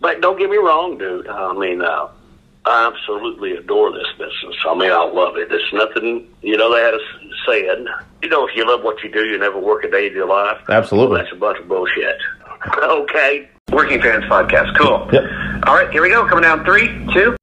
[0.00, 1.28] But don't get me wrong, dude.
[1.28, 2.08] I mean, uh,
[2.64, 4.56] I absolutely adore this business.
[4.68, 5.48] I mean, I love it.
[5.50, 7.00] It's nothing, you know, they had a
[7.46, 7.86] saying,
[8.22, 10.28] you know, if you love what you do, you never work a day of your
[10.28, 10.58] life.
[10.68, 11.14] Absolutely.
[11.14, 12.18] Well, that's a bunch of bullshit.
[12.76, 13.48] okay.
[13.72, 14.76] Working Fans Podcast.
[14.76, 15.08] Cool.
[15.12, 15.22] Yep.
[15.66, 16.26] All right, here we go.
[16.26, 17.37] Coming down three, two.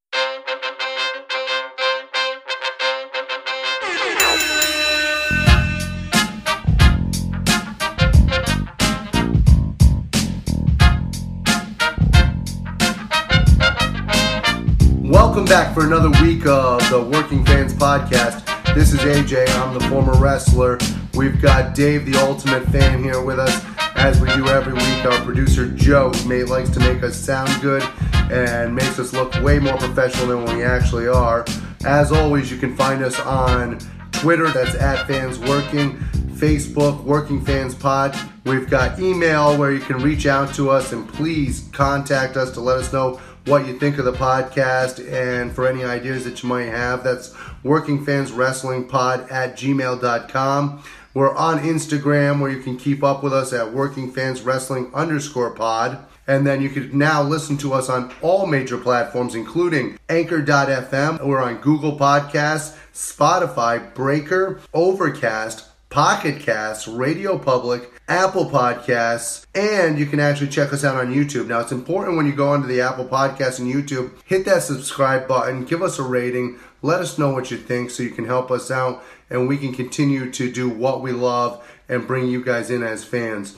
[15.55, 18.43] Back for another week of the Working Fans Podcast.
[18.75, 19.47] This is AJ.
[19.57, 20.77] I'm the former wrestler.
[21.13, 23.63] We've got Dave, the ultimate fan, here with us
[23.95, 25.05] as we do every week.
[25.05, 27.81] Our producer Joe mate likes to make us sound good
[28.29, 31.45] and makes us look way more professional than we actually are.
[31.85, 33.79] As always, you can find us on
[34.11, 34.49] Twitter.
[34.49, 35.97] That's at Fans Working.
[36.35, 38.13] Facebook, Working Fans Pod.
[38.43, 42.59] We've got email where you can reach out to us and please contact us to
[42.59, 46.49] let us know what you think of the podcast and for any ideas that you
[46.49, 47.03] might have.
[47.03, 47.29] That's
[47.63, 50.83] workingfanswrestlingpod at gmail.com.
[51.13, 56.05] We're on Instagram where you can keep up with us at workingfanswrestling underscore pod.
[56.27, 61.23] And then you can now listen to us on all major platforms, including Anchor.fm.
[61.23, 70.05] We're on Google Podcasts, Spotify, Breaker, Overcast, Pocket Casts, Radio Public, Apple Podcasts, and you
[70.05, 71.47] can actually check us out on YouTube.
[71.47, 75.27] Now, it's important when you go onto the Apple Podcasts and YouTube, hit that subscribe
[75.27, 78.51] button, give us a rating, let us know what you think so you can help
[78.51, 82.69] us out and we can continue to do what we love and bring you guys
[82.69, 83.55] in as fans.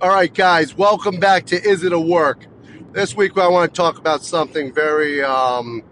[0.00, 2.46] All right, guys, welcome back to Is It a Work?
[2.92, 5.82] This week, I want to talk about something very um,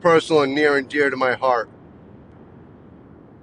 [0.00, 1.68] personal and near and dear to my heart.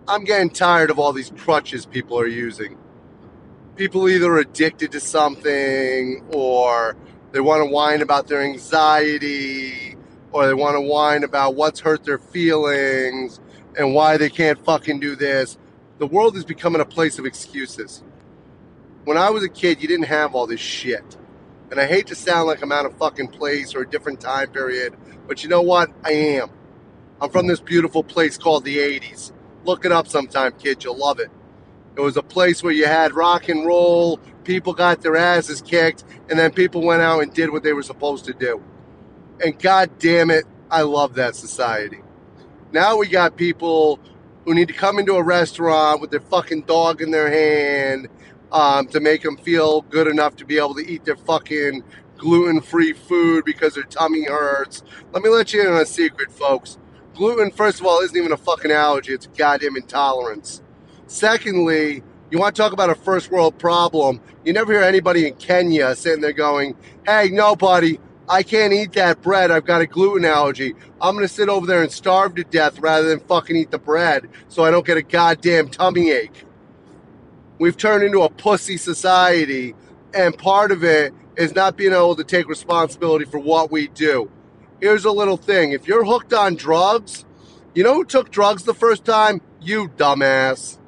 [0.08, 2.78] I'm getting tired of all these crutches people are using.
[3.76, 6.96] People either addicted to something or
[7.32, 9.96] they want to whine about their anxiety
[10.32, 13.40] or they want to whine about what's hurt their feelings
[13.76, 15.58] and why they can't fucking do this.
[15.98, 18.04] The world is becoming a place of excuses.
[19.06, 21.17] When I was a kid, you didn't have all this shit.
[21.72, 24.52] And I hate to sound like I'm out of fucking place or a different time
[24.52, 24.95] period,
[25.28, 25.92] but you know what?
[26.04, 26.52] I am.
[27.20, 29.32] I'm from this beautiful place called the 80s.
[29.66, 30.83] Look it up sometime, kid.
[30.83, 31.32] You'll love it.
[31.95, 36.04] It was a place where you had rock and roll, people got their asses kicked,
[36.30, 38.64] and then people went out and did what they were supposed to do.
[39.43, 42.02] And god damn it, I love that society.
[42.71, 43.99] Now we got people
[44.45, 48.08] who need to come into a restaurant with their fucking dog in their hand
[48.52, 51.83] um, to make them feel good enough to be able to eat their fucking
[52.17, 54.82] gluten free food because their tummy hurts.
[55.11, 56.80] Let me let you in on a secret, folks.
[57.14, 60.63] Gluten, first of all, isn't even a fucking allergy, it's a goddamn intolerance.
[61.14, 62.02] Secondly,
[62.32, 64.20] you want to talk about a first world problem.
[64.44, 66.76] You never hear anybody in Kenya sitting there going,
[67.06, 69.52] hey, no, buddy, I can't eat that bread.
[69.52, 70.74] I've got a gluten allergy.
[71.00, 73.78] I'm going to sit over there and starve to death rather than fucking eat the
[73.78, 76.46] bread so I don't get a goddamn tummy ache.
[77.60, 79.76] We've turned into a pussy society,
[80.16, 84.32] and part of it is not being able to take responsibility for what we do.
[84.82, 87.24] Here's a little thing if you're hooked on drugs,
[87.76, 89.42] you know who took drugs the first time?
[89.62, 90.80] You, dumbass.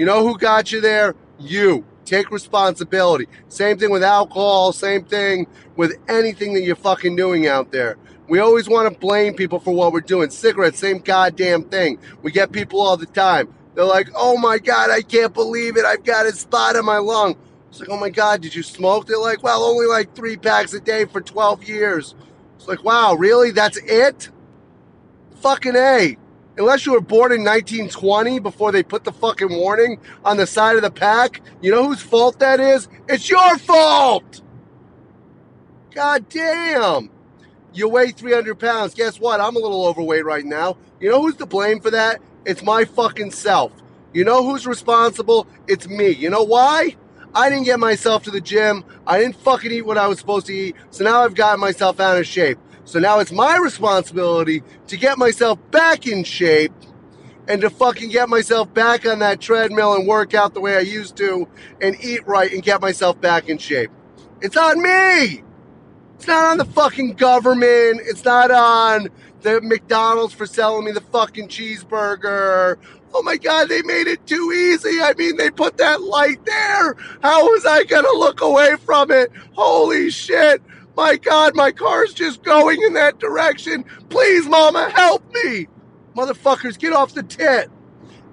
[0.00, 1.14] You know who got you there?
[1.38, 1.84] You.
[2.06, 3.28] Take responsibility.
[3.48, 5.46] Same thing with alcohol, same thing
[5.76, 7.98] with anything that you're fucking doing out there.
[8.26, 10.30] We always want to blame people for what we're doing.
[10.30, 11.98] Cigarettes, same goddamn thing.
[12.22, 13.52] We get people all the time.
[13.74, 15.84] They're like, oh my God, I can't believe it.
[15.84, 17.36] I've got a spot in my lung.
[17.68, 19.06] It's like, oh my God, did you smoke?
[19.06, 22.14] They're like, well, only like three packs a day for 12 years.
[22.56, 23.50] It's like, wow, really?
[23.50, 24.30] That's it?
[25.42, 26.16] Fucking A.
[26.58, 30.76] Unless you were born in 1920 before they put the fucking warning on the side
[30.76, 32.88] of the pack, you know whose fault that is?
[33.08, 34.42] It's your fault!
[35.94, 37.10] God damn!
[37.72, 38.94] You weigh 300 pounds.
[38.94, 39.40] Guess what?
[39.40, 40.76] I'm a little overweight right now.
[40.98, 42.20] You know who's to blame for that?
[42.44, 43.72] It's my fucking self.
[44.12, 45.46] You know who's responsible?
[45.68, 46.10] It's me.
[46.10, 46.96] You know why?
[47.32, 48.84] I didn't get myself to the gym.
[49.06, 50.76] I didn't fucking eat what I was supposed to eat.
[50.90, 52.58] So now I've gotten myself out of shape.
[52.84, 56.72] So now it's my responsibility to get myself back in shape
[57.46, 60.80] and to fucking get myself back on that treadmill and work out the way I
[60.80, 61.48] used to
[61.80, 63.90] and eat right and get myself back in shape.
[64.40, 65.42] It's on me.
[66.14, 68.02] It's not on the fucking government.
[68.04, 69.08] It's not on
[69.42, 72.76] the McDonald's for selling me the fucking cheeseburger.
[73.12, 75.00] Oh my God, they made it too easy.
[75.00, 76.94] I mean, they put that light there.
[77.22, 79.32] How was I going to look away from it?
[79.52, 80.62] Holy shit.
[80.96, 83.84] My God, my car's just going in that direction.
[84.10, 85.68] Please, Mama, help me.
[86.16, 87.70] Motherfuckers, get off the tit.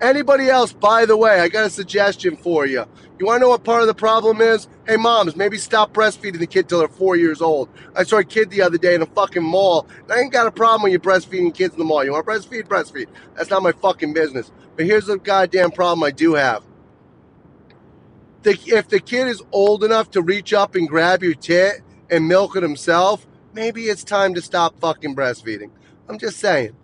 [0.02, 2.86] Anybody else, by the way, I got a suggestion for you.
[3.20, 4.68] You want to know what part of the problem is?
[4.86, 7.70] Hey, moms, maybe stop breastfeeding the kid till they're four years old.
[7.96, 9.88] I saw a kid the other day in a fucking mall.
[10.10, 12.04] I ain't got a problem when you're breastfeeding kids in the mall.
[12.04, 12.68] You want to breastfeed?
[12.68, 13.08] Breastfeed.
[13.36, 14.52] That's not my fucking business.
[14.76, 16.64] But here's the goddamn problem I do have.
[18.44, 22.28] The, if the kid is old enough to reach up and grab your tit and
[22.28, 25.72] milk it himself, maybe it's time to stop fucking breastfeeding.
[26.08, 26.76] I'm just saying.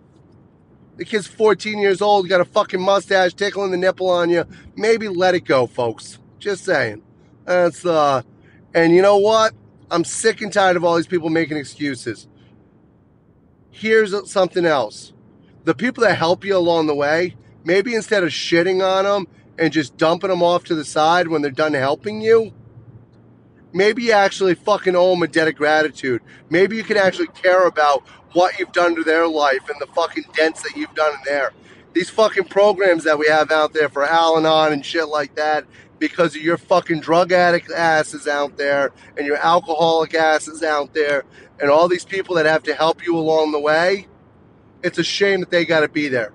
[0.96, 4.44] The kid's 14 years old, got a fucking mustache, tickling the nipple on you.
[4.76, 6.18] Maybe let it go, folks.
[6.38, 7.02] Just saying.
[7.44, 8.22] That's uh
[8.74, 9.54] and you know what?
[9.90, 12.28] I'm sick and tired of all these people making excuses.
[13.70, 15.12] Here's something else.
[15.64, 19.26] The people that help you along the way, maybe instead of shitting on them
[19.58, 22.52] and just dumping them off to the side when they're done helping you,
[23.74, 26.22] maybe you actually fucking owe them a debt of gratitude.
[26.48, 30.24] Maybe you can actually care about what you've done to their life and the fucking
[30.34, 31.52] dents that you've done in there.
[31.92, 35.64] These fucking programs that we have out there for Al Anon and shit like that
[35.98, 41.24] because of your fucking drug addict asses out there and your alcoholic asses out there
[41.60, 44.08] and all these people that have to help you along the way,
[44.82, 46.32] it's a shame that they got to be there.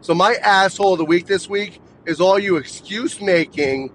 [0.00, 3.92] So my asshole of the week this week is all you excuse making,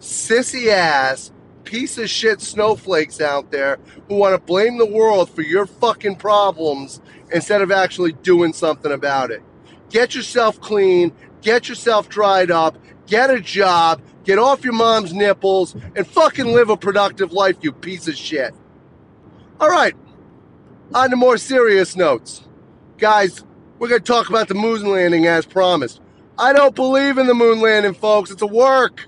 [0.00, 1.32] sissy ass,
[1.66, 3.78] piece of shit snowflakes out there
[4.08, 7.02] who want to blame the world for your fucking problems
[7.32, 9.42] instead of actually doing something about it.
[9.90, 15.74] Get yourself clean, get yourself dried up, get a job, get off your mom's nipples,
[15.94, 18.54] and fucking live a productive life, you piece of shit.
[19.60, 19.94] All right,
[20.94, 22.42] on to more serious notes.
[22.98, 23.44] Guys,
[23.78, 26.00] we're going to talk about the moon landing as promised.
[26.38, 28.30] I don't believe in the moon landing, folks.
[28.30, 29.06] It's a work.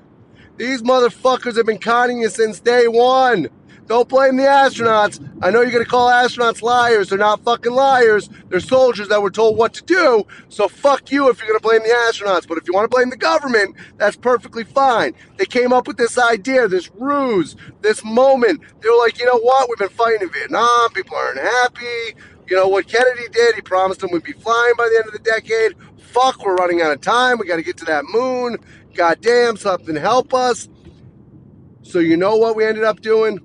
[0.59, 3.49] These motherfuckers have been conning you since day one.
[3.87, 5.25] Don't blame the astronauts.
[5.41, 7.09] I know you're going to call astronauts liars.
[7.09, 8.29] They're not fucking liars.
[8.49, 10.27] They're soldiers that were told what to do.
[10.49, 12.49] So fuck you if you're going to blame the astronauts.
[12.49, 15.15] But if you want to blame the government, that's perfectly fine.
[15.37, 18.61] They came up with this idea, this ruse, this moment.
[18.83, 19.69] They were like, you know what?
[19.69, 20.91] We've been fighting in Vietnam.
[20.93, 22.17] People aren't happy.
[22.49, 23.55] You know what Kennedy did?
[23.55, 25.77] He promised them we'd be flying by the end of the decade.
[25.99, 27.39] Fuck, we're running out of time.
[27.39, 28.57] We got to get to that moon.
[28.99, 30.69] Goddamn, something help us.
[31.83, 33.39] So you know what we ended up doing?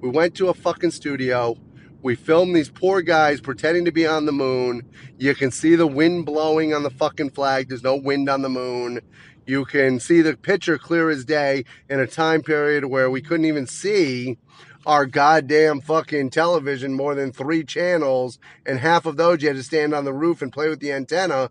[0.00, 1.56] We went to a fucking studio.
[2.02, 4.88] We filmed these poor guys pretending to be on the moon.
[5.18, 7.68] You can see the wind blowing on the fucking flag.
[7.68, 9.00] There's no wind on the moon.
[9.48, 13.46] You can see the picture clear as day in a time period where we couldn't
[13.46, 14.38] even see
[14.86, 19.62] our goddamn fucking television more than three channels, and half of those you had to
[19.64, 21.50] stand on the roof and play with the antenna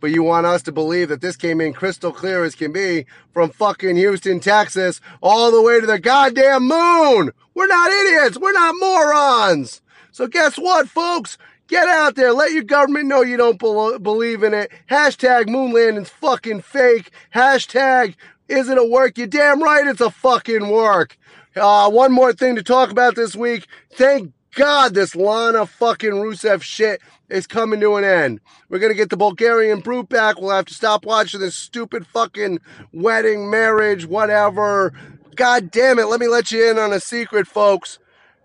[0.00, 3.06] but you want us to believe that this came in crystal clear as can be
[3.32, 7.32] from fucking Houston, Texas, all the way to the goddamn moon.
[7.54, 8.38] We're not idiots.
[8.38, 9.82] We're not morons.
[10.12, 11.38] So guess what, folks?
[11.68, 12.32] Get out there.
[12.32, 14.72] Let your government know you don't be- believe in it.
[14.90, 17.10] Hashtag moon landing's fucking fake.
[17.34, 18.16] Hashtag
[18.50, 19.16] isn't it work?
[19.16, 21.16] You damn right it's a fucking work.
[21.54, 23.66] Uh, one more thing to talk about this week.
[23.92, 27.00] Thank God this Lana fucking Rusev shit
[27.30, 28.40] is coming to an end.
[28.68, 30.40] We're gonna get the Bulgarian brute back.
[30.40, 32.60] We'll have to stop watching this stupid fucking
[32.92, 34.92] wedding, marriage, whatever.
[35.36, 37.98] God damn it, let me let you in on a secret, folks.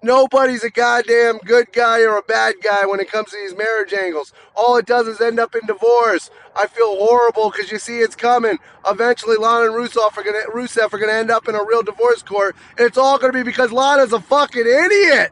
[0.04, 3.92] Nobody's a goddamn good guy or a bad guy when it comes to these marriage
[3.92, 4.34] angles.
[4.56, 6.30] All it does is end up in divorce.
[6.56, 8.60] I feel horrible because you see it's coming.
[8.88, 12.56] Eventually, Lana and Rusev are gonna are gonna end up in a real divorce court,
[12.78, 15.32] and it's all gonna be because Lana's a fucking idiot.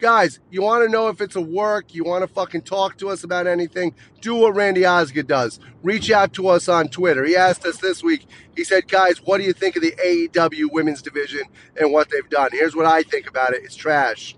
[0.00, 3.10] Guys, you want to know if it's a work, you want to fucking talk to
[3.10, 5.60] us about anything, do what Randy Osgood does.
[5.82, 7.22] Reach out to us on Twitter.
[7.22, 8.26] He asked us this week,
[8.56, 11.42] he said, guys, what do you think of the AEW women's division
[11.78, 12.48] and what they've done?
[12.50, 14.36] Here's what I think about it it's trash.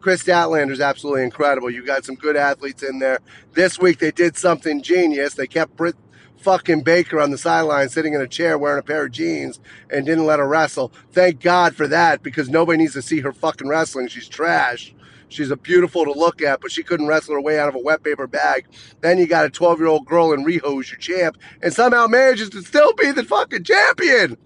[0.00, 1.70] Kris Statlander is absolutely incredible.
[1.70, 3.20] You got some good athletes in there.
[3.52, 5.34] This week they did something genius.
[5.34, 5.94] They kept Britt
[6.38, 10.06] fucking Baker on the sideline sitting in a chair wearing a pair of jeans and
[10.06, 10.92] didn't let her wrestle.
[11.12, 14.08] Thank God for that because nobody needs to see her fucking wrestling.
[14.08, 14.94] She's trash.
[15.28, 17.80] She's a beautiful to look at, but she couldn't wrestle her way out of a
[17.80, 18.66] wet paper bag.
[19.02, 22.06] Then you got a 12 year old girl in Riho who's your champ and somehow
[22.06, 24.38] manages to still be the fucking champion.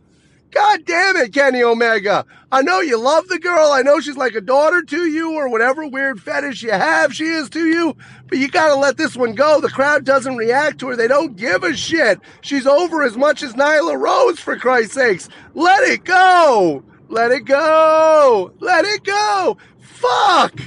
[0.52, 2.26] God damn it, Kenny Omega.
[2.52, 3.72] I know you love the girl.
[3.72, 7.24] I know she's like a daughter to you or whatever weird fetish you have she
[7.24, 7.96] is to you,
[8.28, 9.62] but you gotta let this one go.
[9.62, 10.96] The crowd doesn't react to her.
[10.96, 12.20] They don't give a shit.
[12.42, 15.30] She's over as much as Nyla Rose, for Christ's sakes.
[15.54, 16.84] Let it go.
[17.08, 18.52] Let it go.
[18.60, 19.56] Let it go.
[19.80, 20.60] Fuck.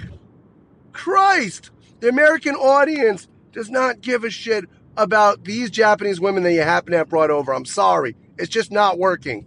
[0.94, 1.70] Christ.
[2.00, 4.66] The American audience does not give a shit
[4.98, 7.54] about these Japanese women that you happen to have brought over.
[7.54, 8.16] I'm sorry.
[8.38, 9.46] It's just not working.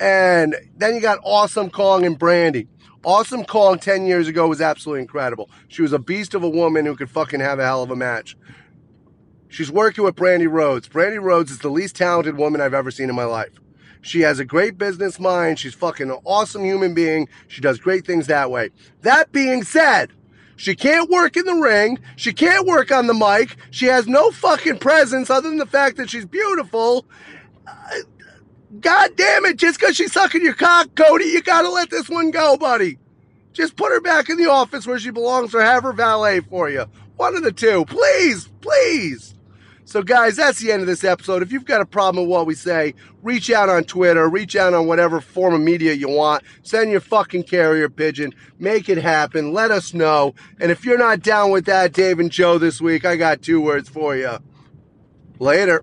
[0.00, 2.66] And then you got Awesome Kong and Brandi.
[3.04, 5.50] Awesome Kong 10 years ago was absolutely incredible.
[5.68, 7.96] She was a beast of a woman who could fucking have a hell of a
[7.96, 8.36] match.
[9.48, 10.88] She's working with Brandi Rhodes.
[10.88, 13.60] Brandi Rhodes is the least talented woman I've ever seen in my life.
[14.00, 15.58] She has a great business mind.
[15.58, 17.28] She's fucking an awesome human being.
[17.48, 18.70] She does great things that way.
[19.02, 20.10] That being said,
[20.56, 21.98] she can't work in the ring.
[22.16, 23.56] She can't work on the mic.
[23.70, 27.06] She has no fucking presence other than the fact that she's beautiful.
[28.80, 32.30] God damn it, just because she's sucking your cock, Cody, you gotta let this one
[32.30, 32.98] go, buddy.
[33.52, 36.70] Just put her back in the office where she belongs or have her valet for
[36.70, 36.86] you.
[37.16, 37.84] One of the two.
[37.84, 39.34] Please, please.
[39.84, 41.42] So, guys, that's the end of this episode.
[41.42, 44.72] If you've got a problem with what we say, reach out on Twitter, reach out
[44.72, 46.44] on whatever form of media you want.
[46.62, 48.32] Send your fucking carrier pigeon.
[48.60, 49.52] Make it happen.
[49.52, 50.34] Let us know.
[50.60, 53.60] And if you're not down with that, Dave and Joe, this week, I got two
[53.60, 54.38] words for you.
[55.40, 55.82] Later.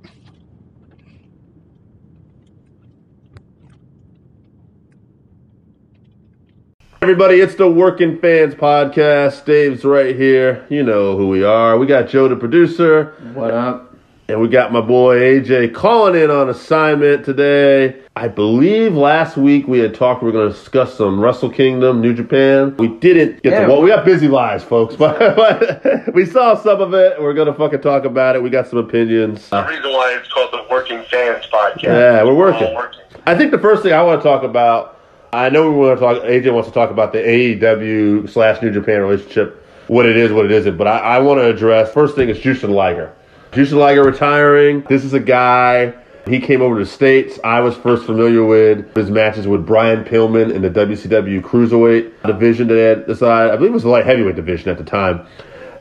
[7.01, 9.45] Everybody, it's the Working Fans Podcast.
[9.45, 10.65] Dave's right here.
[10.69, 11.77] You know who we are.
[11.77, 13.13] We got Joe, the producer.
[13.33, 13.95] What up?
[14.29, 18.01] And we got my boy AJ calling in on assignment today.
[18.15, 22.01] I believe last week we had talked we are going to discuss some Wrestle Kingdom,
[22.01, 22.75] New Japan.
[22.77, 26.55] We didn't get Yeah, to, well, we got busy lives, folks, but, but we saw
[26.55, 27.21] some of it.
[27.21, 28.41] We're going to fucking talk about it.
[28.43, 29.47] We got some opinions.
[29.49, 31.83] The reason why it's called the Working Fans Podcast.
[31.83, 32.73] Yeah, we're working.
[32.75, 33.01] working.
[33.27, 34.96] I think the first thing I want to talk about,
[35.37, 36.23] I know we want to talk.
[36.23, 40.45] AJ wants to talk about the AEW slash New Japan relationship, what it is, what
[40.45, 40.77] it isn't.
[40.77, 43.13] But I, I want to address first thing is Jushin Liger.
[43.51, 44.81] Jushin Liger retiring.
[44.89, 45.93] This is a guy.
[46.25, 47.39] He came over to the states.
[47.43, 52.67] I was first familiar with his matches with Brian Pillman in the WCW Cruiserweight division
[52.69, 53.53] that had decided.
[53.53, 55.27] I believe it was the light heavyweight division at the time,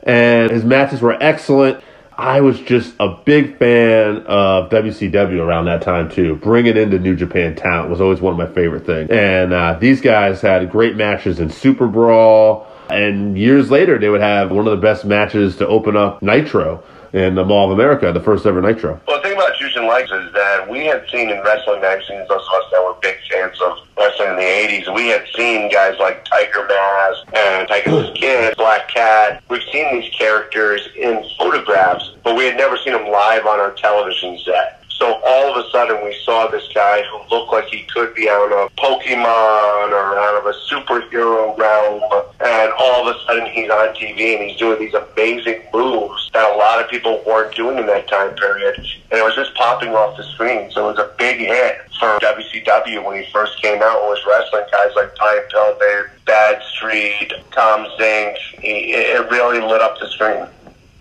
[0.03, 1.83] and his matches were excellent.
[2.17, 6.35] I was just a big fan of WCW around that time too.
[6.37, 9.11] Bringing into New Japan talent was always one of my favorite things.
[9.11, 12.65] And uh, these guys had great matches in Super Brawl.
[12.89, 16.83] And years later, they would have one of the best matches to open up Nitro
[17.17, 19.01] in the Mall of America, the first ever Nitro.
[19.07, 22.41] Well, the thing about Jushin Liger is that we had seen in wrestling magazines, those
[22.41, 25.97] of us that were big fans of wrestling in the 80s, we had seen guys
[25.99, 29.43] like Tiger Mask and Tiger Skin, Black Cat.
[29.49, 33.71] We've seen these characters in photographs, but we had never seen them live on our
[33.71, 34.76] television set.
[34.97, 38.27] So all of a sudden, we saw this guy who looked like he could be
[38.27, 42.01] out of Pokemon or out of a superhero realm,
[42.39, 46.51] and all of a sudden he's on TV and he's doing these amazing moves that
[46.51, 48.75] a lot of people weren't doing in that time period,
[49.11, 50.71] and it was just popping off the screen.
[50.71, 54.19] So it was a big hit for WCW when he first came out and was
[54.27, 58.35] wrestling guys like Brian Pillman, Bad Street, Tom Zenk.
[58.59, 60.47] He, it really lit up the screen.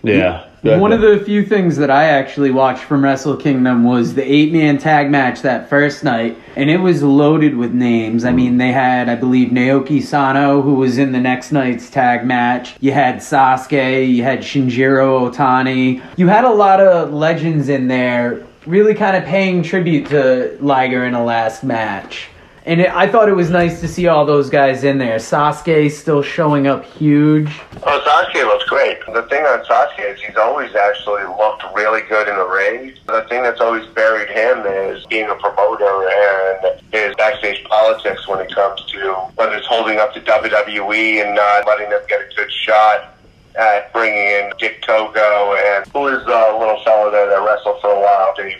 [0.02, 0.46] Yeah.
[0.74, 4.52] One of the few things that I actually watched from Wrestle Kingdom was the eight
[4.52, 8.24] man tag match that first night, and it was loaded with names.
[8.24, 8.36] I hmm.
[8.36, 12.76] mean, they had, I believe, Naoki Sano, who was in the next night's tag match.
[12.80, 16.02] You had Sasuke, you had Shinjiro Otani.
[16.16, 21.04] You had a lot of legends in there, really kind of paying tribute to Liger
[21.04, 22.28] in a last match.
[22.66, 25.18] And it, I thought it was nice to see all those guys in there.
[25.18, 27.48] Sasuke still showing up huge.
[27.84, 28.98] Oh, Sasuke looks great.
[29.06, 32.94] The thing on Sasuke is he's always actually looked really good in the ring.
[33.06, 38.40] The thing that's always buried him is being a promoter and his backstage politics when
[38.40, 42.34] it comes to whether it's holding up to WWE and not letting them get a
[42.34, 43.16] good shot
[43.54, 47.92] at bringing in Dick Togo and who is the little fellow there that wrestled for
[47.92, 48.58] a while, Dave?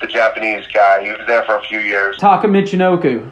[0.00, 1.04] The Japanese guy.
[1.04, 2.18] He was there for a few years.
[2.18, 3.30] Taka Michinoku.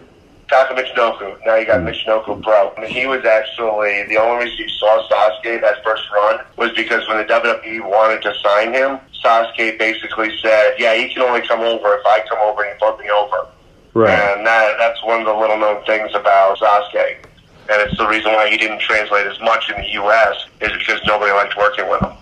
[0.48, 1.38] Taka Michinoku.
[1.46, 1.88] Now you got hmm.
[1.88, 2.72] Michinoku Pro.
[2.86, 7.18] He was actually the only reason you saw Sasuke that first run was because when
[7.18, 11.94] the WWE wanted to sign him, Sasuke basically said, "Yeah, he can only come over
[11.94, 13.48] if I come over and you put me over."
[13.94, 14.10] Right.
[14.10, 17.24] And that that's one of the little known things about Sasuke.
[17.70, 20.36] And it's the reason why he didn't translate as much in the U.S.
[20.60, 22.12] is because nobody liked working with him.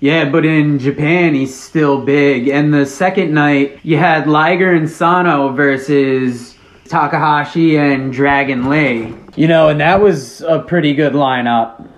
[0.00, 2.48] Yeah, but in Japan, he's still big.
[2.48, 9.14] And the second night, you had Liger and Sano versus Takahashi and Dragon Lee.
[9.36, 11.88] You know, and that was a pretty good lineup.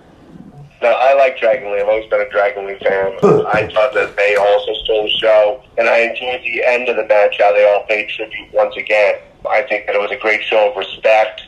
[0.81, 1.81] Now, I like Dragon Lee.
[1.81, 3.19] I've always been a Dragon Lee fan.
[3.47, 7.07] I thought that they also stole the show, and I enjoyed the end of the
[7.07, 9.17] match, how they all paid tribute once again.
[9.49, 11.43] I think that it was a great show of respect,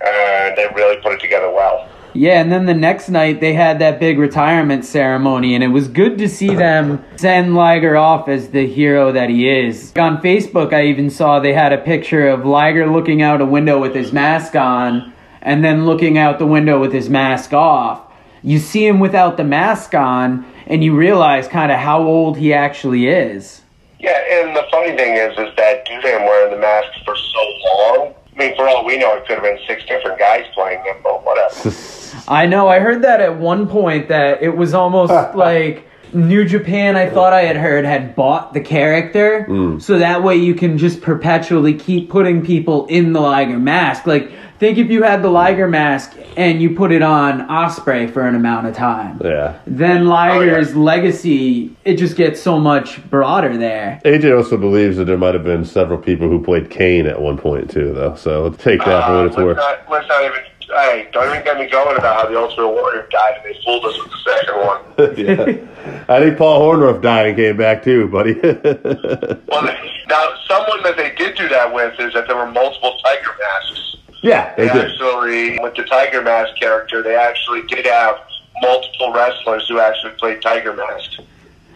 [0.00, 1.88] and they really put it together well.
[2.14, 5.88] Yeah, and then the next night they had that big retirement ceremony, and it was
[5.88, 9.92] good to see them send Liger off as the hero that he is.
[9.96, 13.80] On Facebook, I even saw they had a picture of Liger looking out a window
[13.80, 18.02] with his mask on, and then looking out the window with his mask off.
[18.42, 22.52] You see him without the mask on, and you realize kind of how old he
[22.52, 23.62] actually is.
[24.00, 27.40] Yeah, and the funny thing is, is that to him wearing the mask for so
[27.64, 30.82] long, I mean, for all we know, it could have been six different guys playing
[30.84, 31.74] him, but whatever.
[32.28, 32.68] I know.
[32.68, 37.32] I heard that at one point that it was almost like New Japan, I thought
[37.32, 39.46] I had heard, had bought the character,
[39.80, 44.06] so that way you can just perpetually keep putting people in the Liger mask.
[44.06, 48.22] Like, think if you had the Liger mask and you put it on Ospreay for
[48.26, 49.54] an amount of time, Yeah.
[49.66, 54.00] then Liger's legacy it just gets so much broader there.
[54.04, 57.36] AJ also believes that there might have been several people who played Kane at one
[57.38, 58.14] point too, though.
[58.14, 59.56] So let's take that for Uh, what it's worth.
[59.56, 60.38] not, let's not even.
[60.72, 63.84] Hey, don't even get me going about how the Ultimate Warrior died and they fooled
[63.84, 64.80] us with the second one.
[65.58, 66.04] yeah.
[66.08, 68.34] I think Paul Horndorf died and came back too, buddy.
[69.52, 69.62] Well,
[70.08, 73.96] now someone that they did do that with is that there were multiple Tiger masks.
[74.22, 74.90] yeah, They they did.
[74.92, 78.16] actually, with the Tiger Mask character, they actually did have
[78.62, 81.20] multiple wrestlers who actually played Tiger Mask.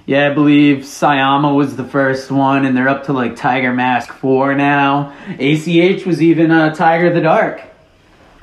[0.06, 4.12] Yeah, I believe Sayama was the first one, and they're up to like Tiger Mask
[4.14, 5.12] 4 now.
[5.38, 7.60] ACH was even uh, Tiger the Dark.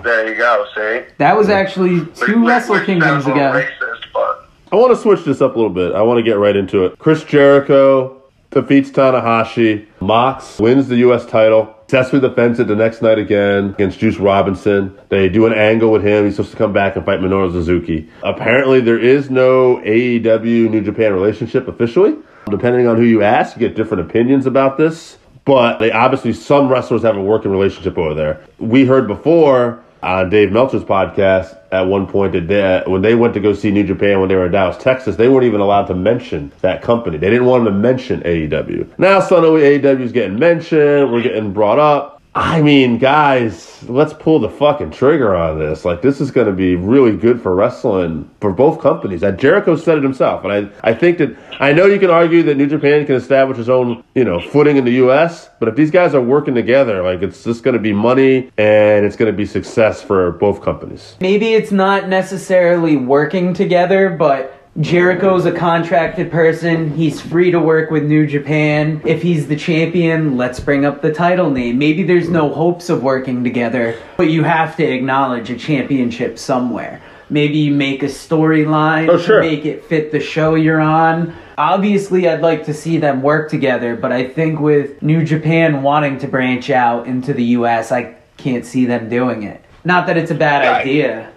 [0.03, 0.65] There you go.
[0.75, 3.59] See, That was actually two Which- Wrestle which Kingdoms sounds a little ago.
[3.61, 5.93] Racist, but I want to switch this up a little bit.
[5.93, 6.97] I want to get right into it.
[6.99, 8.17] Chris Jericho
[8.51, 9.85] defeats Tanahashi.
[10.01, 11.25] Mox wins the U.S.
[11.25, 11.75] title.
[11.87, 14.97] Successfully defends it the next night again against Juice Robinson.
[15.09, 16.25] They do an angle with him.
[16.25, 18.09] He's supposed to come back and fight Minoru Suzuki.
[18.23, 22.15] Apparently, there is no AEW New Japan relationship officially.
[22.49, 25.17] Depending on who you ask, you get different opinions about this.
[25.45, 28.41] But they obviously, some wrestlers have a working relationship over there.
[28.57, 33.33] We heard before on Dave Meltzer's podcast at one point that they, when they went
[33.33, 35.85] to go see New Japan when they were in Dallas, Texas, they weren't even allowed
[35.85, 37.17] to mention that company.
[37.17, 38.99] They didn't want them to mention AEW.
[38.99, 41.11] Now suddenly AEW is getting mentioned.
[41.11, 42.12] We're getting brought up.
[42.35, 45.85] I mean, guys, let's pull the fucking trigger on this.
[45.85, 49.21] Like, this is going to be really good for wrestling for both companies.
[49.21, 52.41] And Jericho said it himself, and I, I think that I know you can argue
[52.43, 55.49] that New Japan can establish its own, you know, footing in the U.S.
[55.59, 59.05] But if these guys are working together, like, it's just going to be money and
[59.05, 61.15] it's going to be success for both companies.
[61.19, 66.95] Maybe it's not necessarily working together, but Jericho's a contracted person.
[66.95, 69.01] He's free to work with New Japan.
[69.05, 71.77] If he's the champion, let's bring up the title name.
[71.77, 77.01] Maybe there's no hopes of working together, but you have to acknowledge a championship somewhere.
[77.29, 79.41] Maybe you make a storyline Oh, sure.
[79.41, 81.35] make it fit the show you're on.
[81.55, 86.17] Obviously, I'd like to see them work together, but I think with New Japan wanting
[86.19, 89.61] to branch out into the US, I can't see them doing it.
[89.85, 90.81] Not that it's a bad Right.
[90.81, 91.27] idea.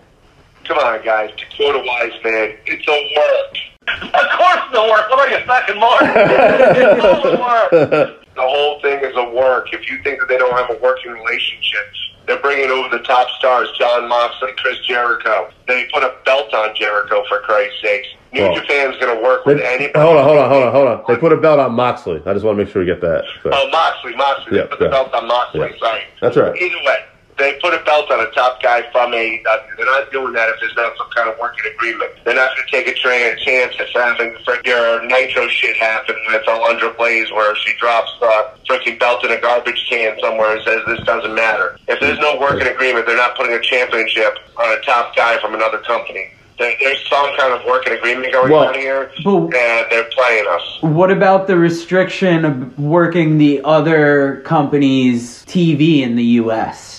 [0.67, 1.31] Come on, guys.
[1.37, 3.57] To quote a wise man, it's a work.
[4.03, 5.09] Of course, it's a work.
[5.11, 6.03] What are you, fucking Mark?
[6.03, 8.23] it's all a work.
[8.35, 9.73] The whole thing is a work.
[9.73, 11.81] If you think that they don't have a working relationship,
[12.27, 15.49] they're bringing over the top stars, Jon Moxley, Chris Jericho.
[15.69, 18.09] They put a belt on Jericho for Christ's sakes.
[18.33, 19.99] New Well, Japan's going to work with They- anybody.
[20.05, 21.05] hold on, hold on, hold on, hold on.
[21.09, 22.21] They put a belt on Moxley.
[22.27, 23.25] I just want to make sure we get that.
[23.45, 24.57] So, Oh, Moxley, Moxley.
[24.59, 24.91] Yeah, they put the yeah.
[24.91, 25.61] belt on Moxley.
[25.71, 25.79] Yeah.
[25.79, 26.03] Sorry.
[26.21, 26.61] That's right.
[26.61, 27.05] Either way,
[27.39, 29.47] they put a belt on a top guy from AEW.
[29.47, 32.13] Uh, they're not doing that if there's not some kind of working agreement.
[32.25, 36.43] They're not going to take a tra- chance at having your Nitro shit happen with
[36.47, 40.81] Alundra Blaze where she drops the freaking belt in a garbage can somewhere and says
[40.87, 41.79] this doesn't matter.
[41.89, 45.55] If there's no working agreement, they're not putting a championship on a top guy from
[45.55, 46.31] another company.
[46.59, 50.79] There's some kind of working agreement going Well, on here, and they're playing us.
[50.81, 56.96] What about the restriction of working the other company's TV in the US?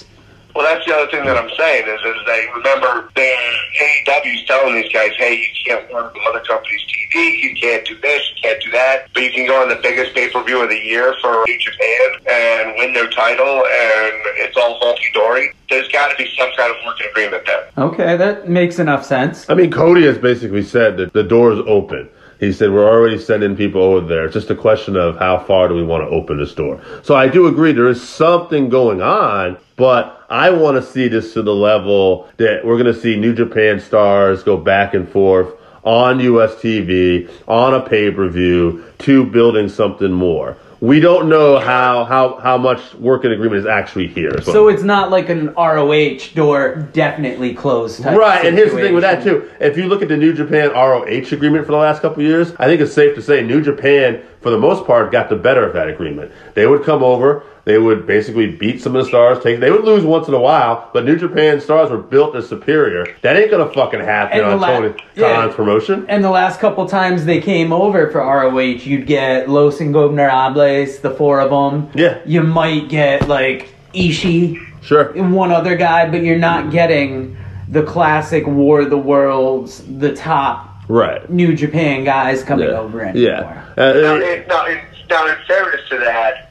[0.58, 3.32] Well, that's the other thing that I'm saying is, is they remember the
[3.80, 7.96] AEW's telling these guys, hey, you can't work with other companies' TV, you can't do
[8.00, 10.64] this, you can't do that, but you can go on the biggest pay per view
[10.64, 15.54] of the year for New Japan and win their title, and it's all hunky dory.
[15.70, 17.70] There's got to be some kind of working agreement there.
[17.78, 19.48] Okay, that makes enough sense.
[19.52, 22.10] I mean, Cody has basically said that the door is open.
[22.40, 24.26] He said we're already sending people over there.
[24.26, 26.82] It's just a question of how far do we want to open this door.
[27.04, 31.34] So I do agree there is something going on, but I want to see this
[31.34, 35.54] to the level that we're going to see New Japan stars go back and forth
[35.84, 40.58] on US TV, on a pay per view, to building something more.
[40.80, 44.42] We don't know how, how, how much working agreement is actually here.
[44.42, 48.94] So it's not like an ROH door definitely closed type Right, and here's the thing
[48.94, 49.50] with that too.
[49.60, 52.54] If you look at the New Japan ROH agreement for the last couple of years,
[52.60, 55.66] I think it's safe to say New Japan, for the most part, got the better
[55.66, 56.32] of that agreement.
[56.54, 59.84] They would come over, they would basically beat some of the stars, take they would
[59.84, 63.06] lose once in a while, but New Japan stars were built as superior.
[63.24, 65.36] That ain't gonna fucking happen And on la- Tony yeah.
[65.36, 66.06] Khan's promotion.
[66.08, 71.12] And the last couple times they came over for ROH, you'd get Los Ingobernable, the
[71.12, 71.90] four of them.
[71.94, 72.20] Yeah.
[72.26, 75.12] You might get like Ishii Sure.
[75.18, 77.36] and one other guy, but you're not getting
[77.68, 81.30] the classic War of the Worlds, the top Right.
[81.30, 82.80] New Japan guys coming Yeah.
[82.80, 83.66] over anymore.
[83.78, 83.84] Yeah.
[83.84, 84.78] Uh, Now, uh, in, now, in,
[85.10, 86.47] now, in fairness to that,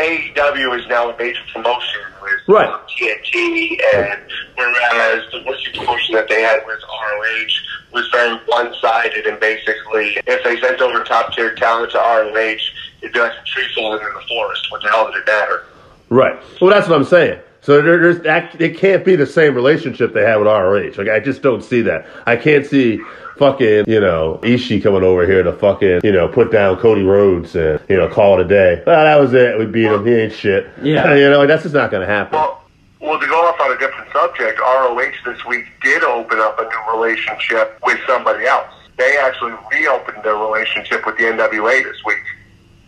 [0.00, 2.68] AEW is now a major promotion with Right.
[2.68, 4.20] um, TNT, and
[4.56, 10.44] whereas the working promotion that they had with ROH was very one-sided and basically if
[10.44, 12.56] they sent over top-tier talent to ROH,
[13.02, 14.70] it'd be like a tree falling in the forest.
[14.70, 15.64] What the hell did it matter?
[16.08, 16.38] Right.
[16.60, 17.40] Well, that's what I'm saying.
[17.62, 18.58] So there, there's that.
[18.60, 20.92] It can't be the same relationship they had with ROH.
[20.96, 22.06] Like I just don't see that.
[22.26, 23.00] I can't see
[23.36, 27.54] fucking you know Ishii coming over here to fucking you know put down Cody Rhodes
[27.56, 28.82] and you know call it a day.
[28.86, 29.58] Well, that was it.
[29.58, 30.06] We beat him.
[30.06, 30.70] He ain't shit.
[30.82, 31.14] Yeah.
[31.16, 32.38] you know like, that's just not gonna happen.
[32.38, 32.62] Well,
[33.00, 36.64] well, to go off on a different subject, ROH this week did open up a
[36.64, 38.68] new relationship with somebody else.
[38.98, 42.18] They actually reopened their relationship with the NWA this week.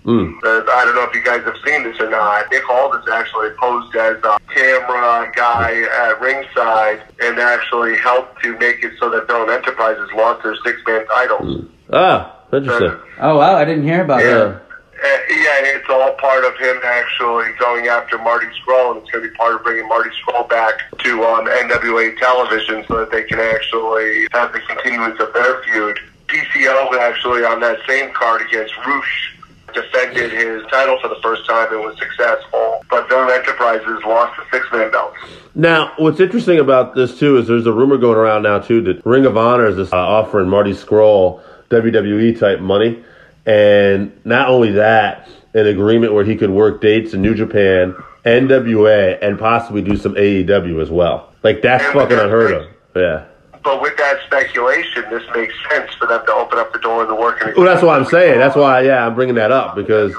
[0.04, 0.34] Mm.
[0.42, 2.50] Uh, I don't know if you guys have seen this or not.
[2.50, 8.82] Nick Aldis actually posed as a camera guy at ringside and actually helped to make
[8.82, 11.66] it so that Villain Enterprises lost their six-man titles.
[11.92, 12.88] Ah, interesting.
[12.90, 14.34] Uh, Oh wow, I didn't hear about Yeah.
[14.34, 14.62] that.
[15.04, 19.24] Uh, yeah, it's all part of him actually going after Marty Scurll, and it's going
[19.24, 23.22] to be part of bringing Marty Scurll back to um, NWA television so that they
[23.24, 25.98] can actually have the continuance of their feud.
[26.28, 29.34] PCO actually on that same card against Roosh
[29.72, 34.44] defended his title for the first time and was successful, but Villain Enterprises lost the
[34.56, 35.16] six-man belts.
[35.54, 39.04] Now, what's interesting about this too is there's a rumor going around now too that
[39.04, 43.02] Ring of Honor is uh, offering Marty Scurll WWE type money,
[43.46, 49.18] and not only that, an agreement where he could work dates in New Japan, NWA,
[49.20, 51.32] and possibly do some AEW as well.
[51.42, 52.66] Like that's And fucking unheard of.
[52.94, 53.26] Yeah.
[53.62, 57.08] But with that speculation, this makes sense for them to open up the door in
[57.08, 57.52] the working.
[57.56, 58.38] Well, that's what I'm saying.
[58.38, 60.14] That's why, yeah, I'm bringing that up because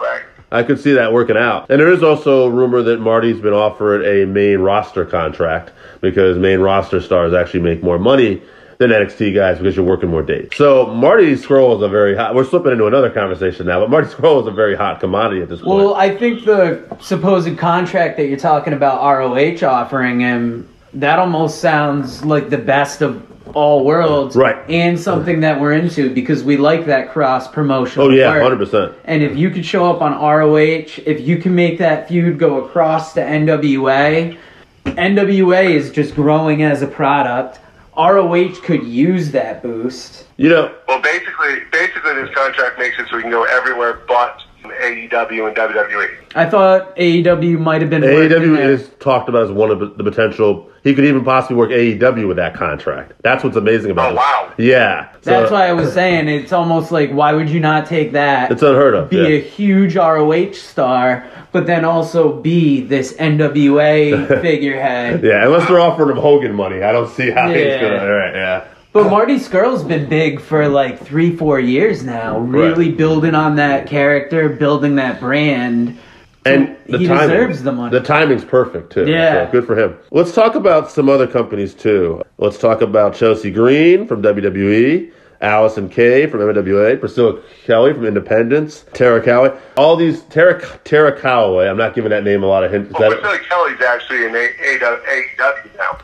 [0.52, 1.70] I could see that working out.
[1.70, 6.38] And there is also a rumor that Marty's been offered a main roster contract because
[6.38, 8.42] main roster stars actually make more money
[8.78, 10.50] than NXT guys because you're working more days.
[10.56, 12.36] So Marty Scurll is a very hot.
[12.36, 15.50] We're slipping into another conversation now, but Marty Scurll is a very hot commodity at
[15.50, 15.76] this point.
[15.76, 21.62] Well, I think the supposed contract that you're talking about ROH offering him, that almost
[21.62, 24.36] sounds like the best of all worlds.
[24.36, 24.58] Right.
[24.70, 28.02] And something that we're into because we like that cross promotion.
[28.02, 28.96] oh yeah, hundred percent.
[29.06, 32.66] And if you could show up on ROH, if you can make that feud go
[32.66, 34.38] across to NWA,
[34.86, 37.60] NWA is just growing as a product.
[37.96, 40.26] ROH could use that boost.
[40.38, 44.42] You know, Well, basically, basically, this contract makes it so we can go everywhere but
[44.82, 46.10] AEW and WWE.
[46.36, 48.72] I thought AEW might have been working AEW there.
[48.72, 50.70] is talked about as one of the potential.
[50.84, 53.14] He could even possibly work AEW with that contract.
[53.24, 54.18] That's what's amazing about Oh, it.
[54.18, 54.54] wow.
[54.58, 58.12] Yeah, That's So, why I was saying it's almost like why would you not take
[58.14, 58.52] that?
[58.52, 59.10] it's unheard of.
[59.10, 59.24] be yeah.
[59.28, 65.24] a huge ROH star, but then also be this NWA figurehead.
[65.24, 68.00] Yeah, unless they're offering him Hogan money, I don't see how he's gonna.
[68.00, 68.66] All right, yeah.
[68.94, 73.88] But Marty Scurll's been big for like three, four years now, really building on that
[73.88, 75.98] character, building that brand.
[76.46, 77.98] And the he timing, deserves the money.
[77.98, 79.10] The timing's perfect too.
[79.10, 79.46] Yeah.
[79.48, 79.98] so good for him.
[80.12, 82.22] Let's talk about some other companies too.
[82.38, 88.86] Let's talk about Chelsea Green from WWE, Allysin Kay from MWA, Priscilla Kelly from Independence,
[88.94, 89.58] Tara Calloway.
[89.78, 91.68] All these Tara Tara Calloway.
[91.68, 92.90] I'm not giving that name a lot of hints.
[92.90, 95.98] Is Well, that- Priscilla Kelly's actually in A- A- AEW now.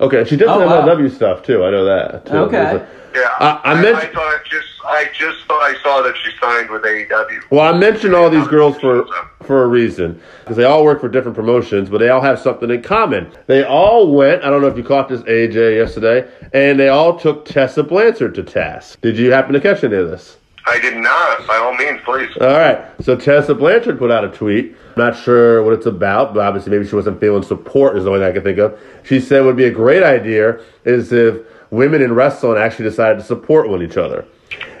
[0.00, 0.86] Okay, she does Oh, some wow.
[0.86, 1.64] MLW stuff too.
[1.64, 2.26] I know that.
[2.26, 2.36] Too.
[2.36, 2.56] Okay.
[2.76, 6.14] A- Yeah, I- I I, meant- I thought just I just thought I saw that
[6.22, 7.40] she signed with AEW.
[7.50, 9.06] Well, I mentioned all these girls for
[9.42, 12.70] for a reason because they all work for different promotions, but they all have something
[12.70, 13.32] in common.
[13.46, 14.44] They all went.
[14.44, 18.34] I don't know if you caught this AJ yesterday, and they all took Tessa Blanchard
[18.36, 19.00] to task.
[19.00, 20.36] Did you happen to catch any of this?
[20.66, 21.46] I did not.
[21.46, 22.30] By all means, please.
[22.40, 22.84] All right.
[23.00, 24.76] So Tessa Blanchard put out a tweet.
[24.96, 28.20] Not sure what it's about, but obviously maybe she wasn't feeling support is the only
[28.20, 28.78] thing I can think of.
[29.04, 33.24] She said would be a great idea is if women in wrestling actually decided to
[33.24, 34.26] support one each other.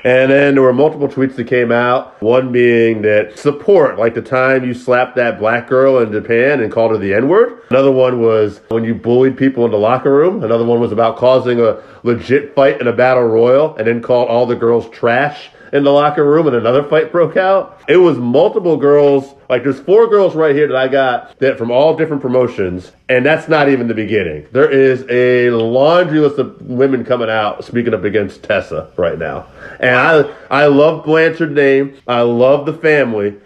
[0.04, 2.20] And then there were multiple tweets that came out.
[2.22, 6.70] One being that support, like the time you slapped that black girl in Japan and
[6.72, 7.60] called her the N word.
[7.70, 10.44] Another one was when you bullied people in the locker room.
[10.44, 14.28] Another one was about causing a legit fight in a battle royal and then called
[14.28, 17.80] all the girls trash in the locker room and another fight broke out.
[17.88, 19.34] It was multiple girls.
[19.48, 23.24] Like there's four girls right here that I got that from all different promotions, and
[23.24, 24.46] that's not even the beginning.
[24.52, 29.46] There is a laundry list of women coming out speaking up against Tessa right now.
[29.80, 31.96] And I I love Blanchard's name.
[32.06, 33.36] I love the family.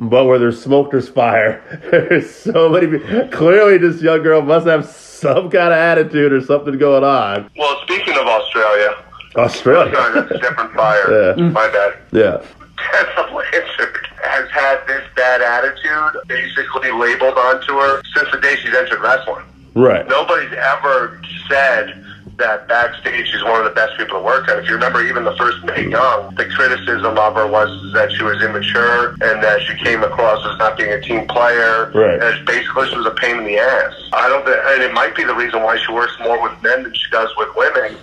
[0.00, 1.60] But where there's smoke, there's fire.
[1.90, 3.00] There's so many.
[3.30, 7.50] Clearly, this young girl must have some kind of attitude or something going on.
[7.58, 9.04] Well, speaking of Australia,
[9.38, 9.94] Australia.
[9.94, 11.10] sorry, that's a different fire.
[11.10, 11.42] Yeah.
[11.42, 11.52] Mm.
[11.52, 11.98] My bad.
[12.12, 12.44] Yeah.
[12.78, 18.74] Tessa Blanchard has had this bad attitude basically labeled onto her since the day she's
[18.74, 19.44] entered wrestling.
[19.74, 20.06] Right.
[20.08, 22.04] Nobody's ever said
[22.38, 24.58] that backstage she's one of the best people to work at.
[24.58, 28.22] If you remember, even the first Mae Young, the criticism of her was that she
[28.22, 31.90] was immature and that she came across as not being a team player.
[31.94, 32.22] Right.
[32.22, 33.94] And basically, she was a pain in the ass.
[34.12, 36.84] I don't think, and it might be the reason why she works more with men
[36.84, 37.96] than she does with women.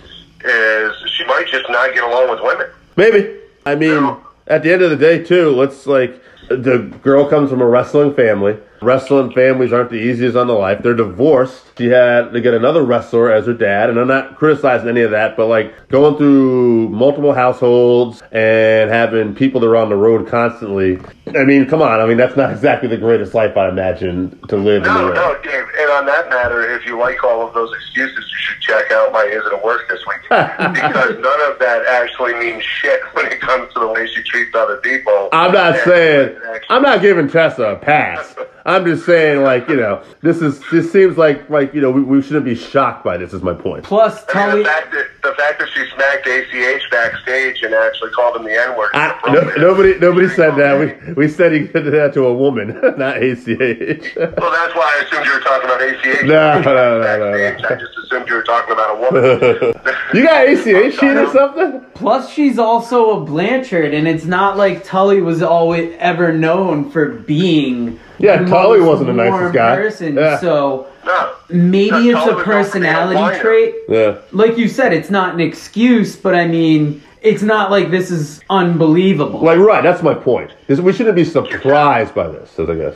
[0.44, 2.68] Is she might just not get along with women.
[2.96, 3.38] Maybe.
[3.64, 7.60] I mean, at the end of the day, too, let's like the girl comes from
[7.60, 8.56] a wrestling family.
[8.82, 10.82] Wrestling families aren't the easiest on the life.
[10.82, 11.64] They're divorced.
[11.78, 15.10] She had to get another wrestler as her dad, and I'm not criticizing any of
[15.10, 20.28] that, but like going through multiple households and having people that are on the road
[20.28, 20.98] constantly.
[21.36, 22.00] I mean, come on.
[22.00, 25.36] I mean, that's not exactly the greatest life I imagine to live in No, no,
[25.42, 25.64] Dave.
[25.78, 29.12] And on that matter, if you like all of those excuses, you should check out
[29.12, 33.26] my Is It a Work this week because none of that actually means shit when
[33.26, 35.28] it comes to the way she treats other people.
[35.32, 36.38] I'm not And- saying
[36.70, 38.34] I'm not giving Tessa a pass.
[38.66, 42.02] I'm just saying, like you know, this is this seems like like you know we,
[42.02, 43.32] we shouldn't be shocked by this.
[43.32, 43.84] Is my point.
[43.84, 44.58] Plus, Tully.
[44.58, 48.60] the fact that the fact that she smacked ACH backstage and actually called him the
[48.60, 48.90] N word.
[49.26, 51.06] No, nobody nobody said that.
[51.06, 53.46] We we said he did that to a woman, not ACH.
[53.46, 56.24] Well, that's why I assumed you were talking about ACH.
[56.24, 57.38] No, no, no, no, no.
[57.38, 57.70] Backstage.
[57.70, 59.74] I just assumed you were talking about a woman.
[60.14, 61.84] you got ACH sheet or something?
[61.94, 67.10] Plus, she's also a Blanchard, and it's not like Tully was always ever known for
[67.10, 68.00] being.
[68.18, 69.76] Yeah, the Tully wasn't the nicest warm guy.
[69.76, 70.38] Person, Yeah.
[70.38, 71.32] so No.
[71.48, 73.74] maybe No, it's Tully a was known for being a personality trait.
[73.88, 74.14] Yeah.
[74.32, 78.40] Like you said, it's not an excuse, but I mean, it's not like this is
[78.50, 79.40] unbelievable.
[79.40, 80.50] Like right, that's my point.
[80.68, 82.94] We shouldn't be surprised by this, as I guess.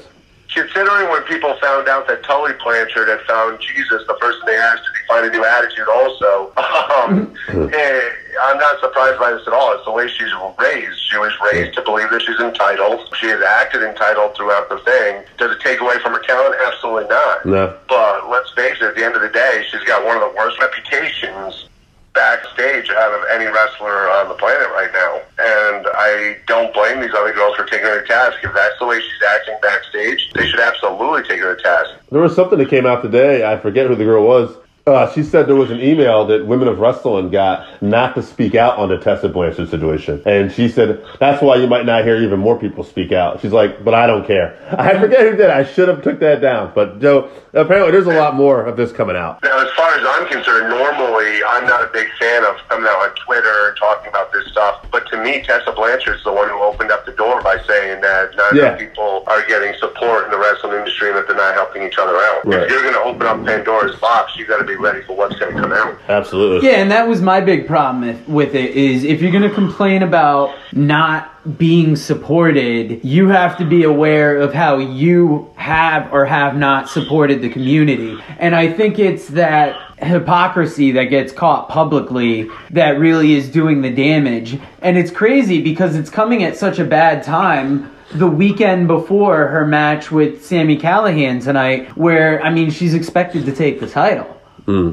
[0.55, 4.57] Considering when people found out that Tully Blanchard had found Jesus, the first thing they
[4.61, 6.53] asked, did he find a new attitude also?
[6.91, 8.01] Um, eh,
[8.43, 9.73] I'm not surprised by this at all.
[9.75, 10.99] It's the way she's raised.
[11.09, 13.09] She was raised to believe that she's entitled.
[13.19, 15.23] She has acted entitled throughout the thing.
[15.39, 16.57] Does it take away from her talent?
[16.67, 17.47] Absolutely not.
[17.47, 17.79] No.
[17.89, 20.37] But let's face it, at the end of the day, she's got one of the
[20.37, 21.69] worst reputations
[22.13, 25.23] backstage out of any wrestler on the planet right now.
[25.39, 28.39] And I don't blame these other girls for taking her to task.
[28.43, 31.91] If that's the way she's acting backstage, they should absolutely take her to task.
[32.11, 33.45] There was something that came out today.
[33.51, 34.55] I forget who the girl was.
[34.91, 38.57] Uh, she said there was an email that Women of Wrestling got not to speak
[38.57, 40.21] out on the Tessa Blanchard situation.
[40.27, 43.41] And she said, that's why you might not hear even more people speak out.
[43.41, 44.59] She's like, but I don't care.
[44.79, 45.49] I forget who did.
[45.49, 46.73] I should have took that down.
[46.75, 49.41] But Joe, apparently there's a lot more of this coming out.
[49.45, 52.99] Now, as far as I'm concerned, normally I'm not a big fan of coming out
[53.09, 54.85] on Twitter and talking about this stuff.
[54.91, 58.35] But to me, Tessa Blanchard's the one who opened up the door by saying that
[58.35, 58.63] not Yeah.
[58.75, 61.99] enough people are getting support in the wrestling industry and that they're not helping each
[61.99, 62.45] other out.
[62.45, 62.63] Right.
[62.65, 65.37] If you're going to open up Pandora's box, you got to be ready for what's
[65.37, 65.99] going to come out.
[66.09, 66.69] Absolutely.
[66.69, 69.55] Yeah, and that was my big problem with, with it is if you're going to
[69.55, 76.27] complain about not being supported, you have to be aware of how you have or
[76.27, 78.19] have not supported the community.
[78.39, 83.91] And I think it's that hypocrisy that gets caught publicly that really is doing the
[83.91, 84.59] damage.
[84.83, 89.65] And it's crazy because it's coming at such a bad time the weekend before her
[89.65, 94.40] match with Sami Callihan tonight where I mean she's expected to take the title.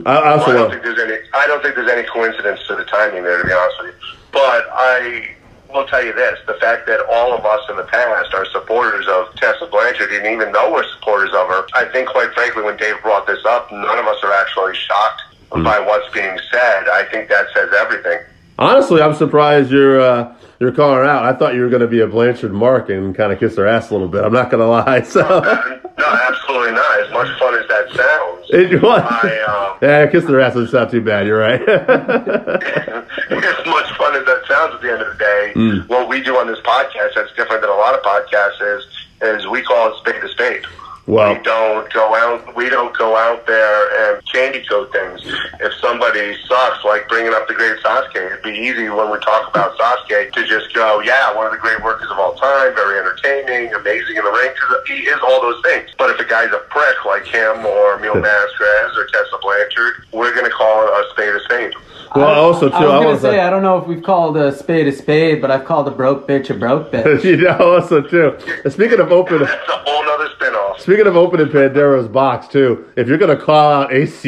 [0.05, 1.17] I, I I also don't think there's any.
[1.33, 4.17] I don't think there's any coincidence to the timing there, to be honest with you.
[4.31, 5.35] But I
[5.73, 9.07] will tell you this: the fact that all of us in the past are supporters
[9.07, 12.77] of Tessa Blanchard, and even though we're supporters of her, I think, quite frankly, when
[12.77, 15.63] Dave brought this up, none of us are actually shocked mm.
[15.63, 16.87] by what's being said.
[16.89, 18.19] I think that says everything.
[18.57, 21.25] Honestly, I'm surprised you're, uh, you're calling her out.
[21.25, 23.67] I thought you were going to be a Blanchard Mark and kind of kiss her
[23.67, 24.23] ass a little bit.
[24.23, 25.01] I'm not going to lie.
[25.07, 26.99] So no, absolutely not.
[27.01, 29.01] As much fun as that sounds, it was.
[29.03, 29.39] I
[29.71, 31.25] um, Yeah, kissing her ass doesn't too bad.
[31.25, 31.61] You're right.
[31.69, 35.87] as much fun as that sounds at the end of the day, Mm.
[35.89, 38.85] what we do on this podcast that's different than a lot of podcasts is
[39.21, 40.63] is we call it spade to spade.
[41.07, 45.21] Well, we don't go out we don't go out there and candy coat things.
[45.61, 49.47] If somebody sucks, like bringing up the great Sasuke, it'd be easy when we talk
[49.49, 52.99] about Sasuke to just go, yeah, one of the great workers of all time, very
[52.99, 55.89] entertaining, amazing in the ring, because he is all those things.
[55.97, 60.33] But if a guy's a prick like him or Mil Mascaras or Tessa Blanchard, we're
[60.35, 61.73] going to call it a spade a spade.
[62.15, 62.75] Well, also too.
[62.75, 64.87] I was I gonna want to say I don't know if we've called a spade
[64.87, 67.23] a spade, but I've called a broke bitch a broke bitch.
[67.23, 68.37] you know, also too.
[68.69, 70.79] Speaking of open, That's a whole nother spinoff.
[70.79, 72.85] speaking of opening Pandora's box too.
[72.95, 74.23] If you're gonna call out ACH,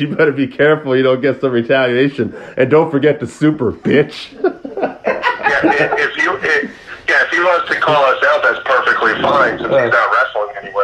[0.00, 4.28] you better be careful you don't get some retaliation, and don't forget the super bitch.
[5.44, 6.70] Yeah, if, if you, if,
[7.08, 10.12] yeah, if he wants to call us out, that's perfectly fine since he's uh, not
[10.12, 10.83] wrestling anywhere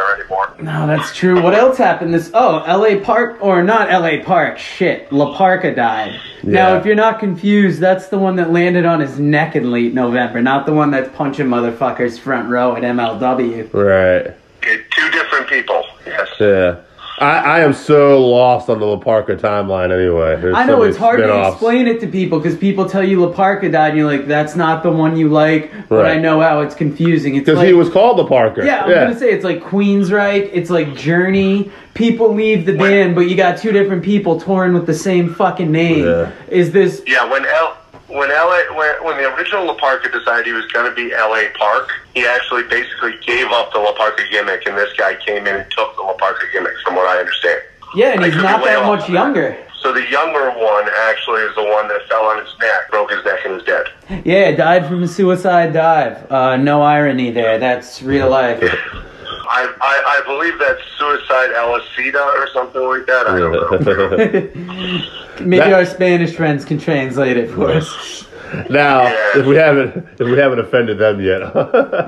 [0.61, 1.41] No, that's true.
[1.41, 2.29] What else happened this?
[2.33, 2.99] Oh, L.A.
[2.99, 4.21] Park or not L.A.
[4.21, 4.57] Park?
[4.59, 6.19] Shit, La Parka died.
[6.43, 9.93] Now, if you're not confused, that's the one that landed on his neck in late
[9.93, 13.73] November, not the one that's punching motherfuckers front row at MLW.
[13.73, 14.35] right.
[14.57, 15.83] Okay, two different people.
[16.05, 16.29] Yes.
[16.39, 16.81] Yeah.
[17.21, 20.41] I, I am so lost on the La Parka timeline anyway.
[20.41, 21.53] There's I know many it's hard to spin-offs.
[21.53, 24.55] explain it to people because people tell you La Parka died, and you're like, "That's
[24.55, 26.17] not the one you like." But Right.
[26.17, 27.35] I know how it's confusing.
[27.35, 28.63] It's Because like, he was called the Parker.
[28.63, 31.71] Yeah, I'm gonna say it's like Queensryche, it's like Journey.
[31.93, 35.71] People leave the band, but you got two different people touring with the same fucking
[35.71, 36.05] name.
[36.05, 36.31] Yeah.
[36.49, 37.77] Is this Yeah, when L
[38.11, 41.43] when LA when, when the original La Parka decided he was going to be LA
[41.57, 45.55] Park, he actually basically gave up the La Parka gimmick, and this guy came in
[45.55, 47.61] and took the La Parka gimmick, from what I understand.
[47.95, 49.57] Yeah, and I he's not that much younger.
[49.81, 53.25] So the younger one actually is the one that fell on his neck, broke his
[53.25, 53.87] neck, and is dead.
[54.25, 56.31] Yeah, died from a suicide dive.
[56.31, 57.57] Uh, no irony there.
[57.57, 58.61] That's real life.
[59.53, 63.27] I, I, I believe that's suicide Alicida or something like that.
[63.27, 65.45] I don't know.
[65.45, 68.25] Maybe That- our Spanish friends can translate it for us.
[68.69, 69.39] now, Yeah.
[69.39, 71.41] if we haven't if we haven't offended them yet,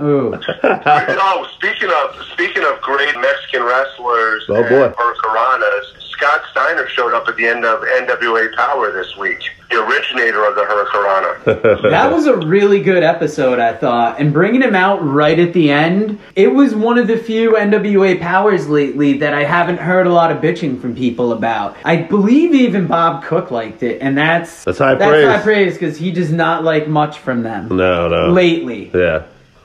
[0.02, 0.38] Ooh.
[0.64, 4.90] oh, speaking of speaking of great Mexican wrestlers Oh, and boy.
[4.90, 5.84] Hurricanranas,
[6.24, 10.56] Scott Steiner showed up at the end of NWA Power this week, the originator of
[10.56, 11.82] the Hurricanrana.
[11.92, 14.22] That was a really good episode, I thought.
[14.22, 18.22] And bringing him out right at the end, it was one of the few NWA
[18.22, 21.76] powers lately that I haven't heard a lot of bitching from people about.
[21.84, 25.28] I believe even Bob Cook liked it, and that's That's high that's praise.
[25.28, 28.92] high praise because he does not like much from them no, no, lately.
[28.94, 29.24] yeah,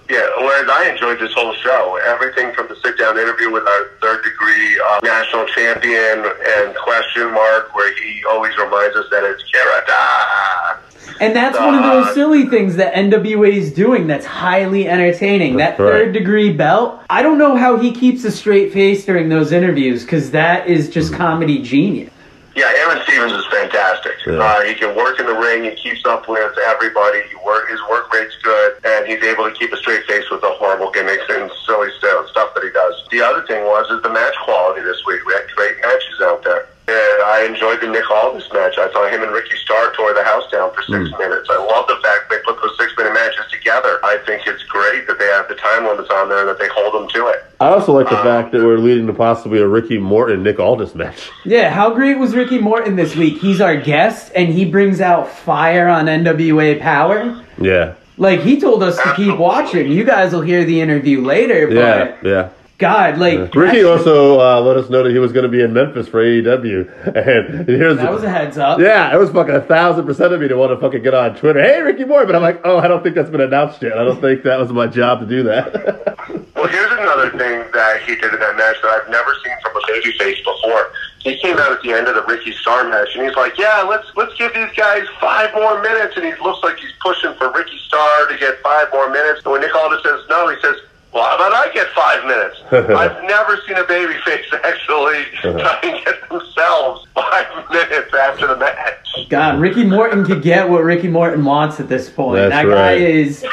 [0.09, 1.99] Yeah, whereas I enjoyed this whole show.
[2.07, 7.31] Everything from the sit down interview with our third degree uh, national champion and question
[7.33, 10.79] mark, where he always reminds us that it's Karata.
[11.21, 15.57] And that's one of those Uh, silly things that NWA is doing that's highly entertaining.
[15.57, 15.93] That Right.
[15.93, 20.05] third degree belt, I don't know how he keeps a straight face during those interviews
[20.05, 22.11] because that is just comedy genius.
[22.59, 24.19] Yeah, Aron Stevens is fantastic.
[24.27, 24.43] Yeah.
[24.43, 25.63] Uh, he can work in the ring.
[25.63, 27.23] He keeps up with everybody.
[27.31, 30.41] He work, his work rate's good, and he's able to keep a straight face with
[30.41, 33.07] the horrible gimmicks and silly stuff that he does.
[33.13, 35.25] The other thing was is the match quality this week.
[35.25, 36.69] We had great matches out there.
[36.89, 38.79] And I enjoyed the Nick Aldis match.
[38.79, 41.19] I thought him and Ricky Starr tore the house down for six hmm.
[41.21, 41.47] minutes.
[41.51, 44.01] I love the fact they put those six minute matches together.
[44.03, 46.69] I think it's great that they have the time limits on there and that they
[46.69, 47.45] hold them to it.
[47.61, 50.59] I also like the um, fact that we're leading to possibly a Ricky Morton Nick
[50.59, 51.31] Aldis match.
[51.45, 53.39] Yeah, how great was Ricky Morton this week?
[53.39, 57.43] He's our guest and he brings out fire on NWA Power.
[57.59, 59.91] Yeah, Like he told us to keep watching.
[59.91, 62.49] You guys will hear the interview later, but yeah, yeah.
[62.79, 65.61] God, like Ricky that- also uh, let us know that he was going to be
[65.61, 68.79] in Memphis for AEW, and here's that was a heads up.
[68.79, 71.35] Yeah, it was fucking a thousand percent of me to want to fucking get on
[71.35, 71.61] Twitter.
[71.61, 73.99] Hey, Ricky Moore, but I'm like, oh, I don't think that's been announced yet.
[73.99, 76.17] I don't think that was my job to do that.
[76.59, 79.77] Well, here's another thing that he did in that match that I've never seen from
[79.77, 80.91] a babyface before.
[81.21, 83.83] He came out at the end of the Ricky Starr match, and he's like, "Yeah,
[83.83, 87.53] let's let's give these guys five more minutes." And he looks like he's pushing for
[87.53, 89.43] Ricky Starr to get five more minutes.
[89.45, 90.75] And when Nick Aldis says no, he says,
[91.13, 95.59] "Well, how about I get five minutes?" I've never seen a babyface actually uh-huh.
[95.59, 99.29] try and get themselves five minutes after the match.
[99.29, 102.37] God, Ricky Morton could get what Ricky Morton wants at this point.
[102.37, 103.01] That's that guy right.
[103.01, 103.45] is.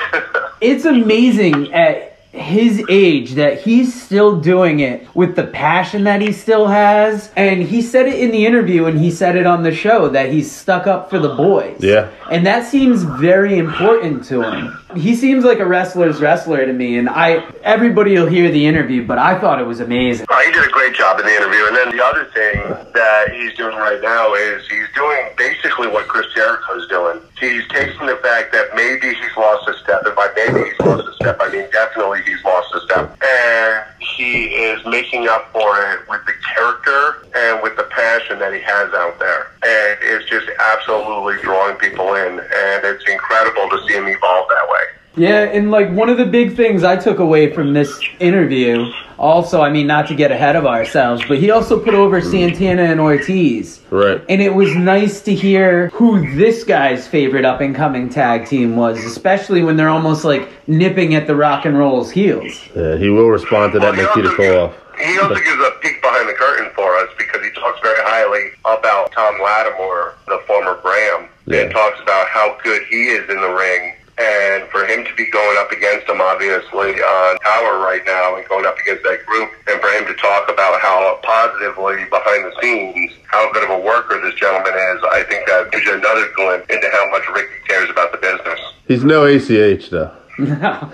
[0.61, 6.31] It's amazing at his age that he's still doing it with the passion that he
[6.31, 7.31] still has.
[7.35, 10.31] And he said it in the interview and he said it on the show that
[10.31, 11.77] he's stuck up for the boys.
[11.81, 12.11] Yeah.
[12.29, 14.77] And that seems very important to him.
[14.95, 16.97] He seems like a wrestler's wrestler to me.
[16.97, 20.27] And I, everybody will hear the interview, but I thought it was amazing.
[20.45, 21.65] He did a great job in the interview.
[21.67, 22.61] And then the other thing
[22.93, 27.21] that he's doing right now is he's doing basically what Chris Jericho's doing.
[27.39, 31.07] He's taking the fact that maybe he's lost a step, and by maybe he's lost
[31.07, 33.17] a step, I mean definitely he's lost a step.
[33.21, 38.53] And he is making up for it with the character and with the passion that
[38.53, 39.51] he has out there.
[39.63, 42.39] And it's just absolutely drawing people in.
[42.39, 44.85] And it's incredible to see him evolve that way.
[45.17, 49.61] Yeah, and like one of the big things I took away from this interview, also,
[49.61, 52.99] I mean, not to get ahead of ourselves, but he also put over Santana and
[52.99, 53.79] Ortiz.
[53.89, 54.21] right.
[54.27, 58.75] And it was nice to hear who this guy's favorite up and coming tag team
[58.75, 62.59] was, especially when they're almost like nipping at the rock and roll's heels.
[62.75, 64.73] Yeah, he will respond to that Well, he Nikita also Koloff.
[64.99, 68.51] He also gives a peek behind the curtain for us because he talks very highly
[68.65, 71.61] about Thom Latimer, the former Bram, Yeah.
[71.63, 73.94] and talks about how good he is in the ring.
[74.17, 78.47] And for him to be going up against him, obviously, on Power right now and
[78.47, 82.55] going up against that group, and for him to talk about how positively behind the
[82.61, 86.29] scenes, how good of a worker this gentleman is, I think that gives you another
[86.35, 88.59] glimpse into how much Ricky cares about the business.
[88.87, 90.11] He's no ACH though.
[90.39, 90.89] Yeah,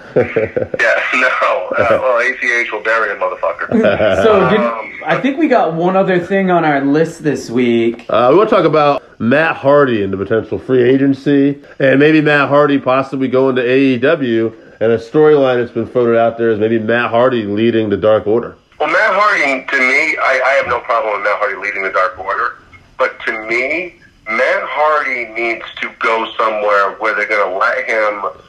[1.16, 1.68] no.
[1.72, 3.70] Uh, well, ACH will bury a motherfucker.
[4.24, 8.06] So did, Um, I think we got one other thing on our list this week.
[8.10, 12.22] Uh, we want to talk about Matt Hardy and the potential free agency, and maybe
[12.22, 14.54] Matt Hardy possibly going to AEW.
[14.82, 18.26] And a storyline that's been floated out there is maybe Matt Hardy leading the Dark
[18.28, 18.56] Order.
[18.80, 21.92] Well, Matt Hardy, to me, I, I have no problem with Matt Hardy leading the
[21.92, 22.58] Dark Order.
[22.98, 23.96] But to me,
[24.28, 28.42] Matt Hardy needs to go somewhere where they're going to let him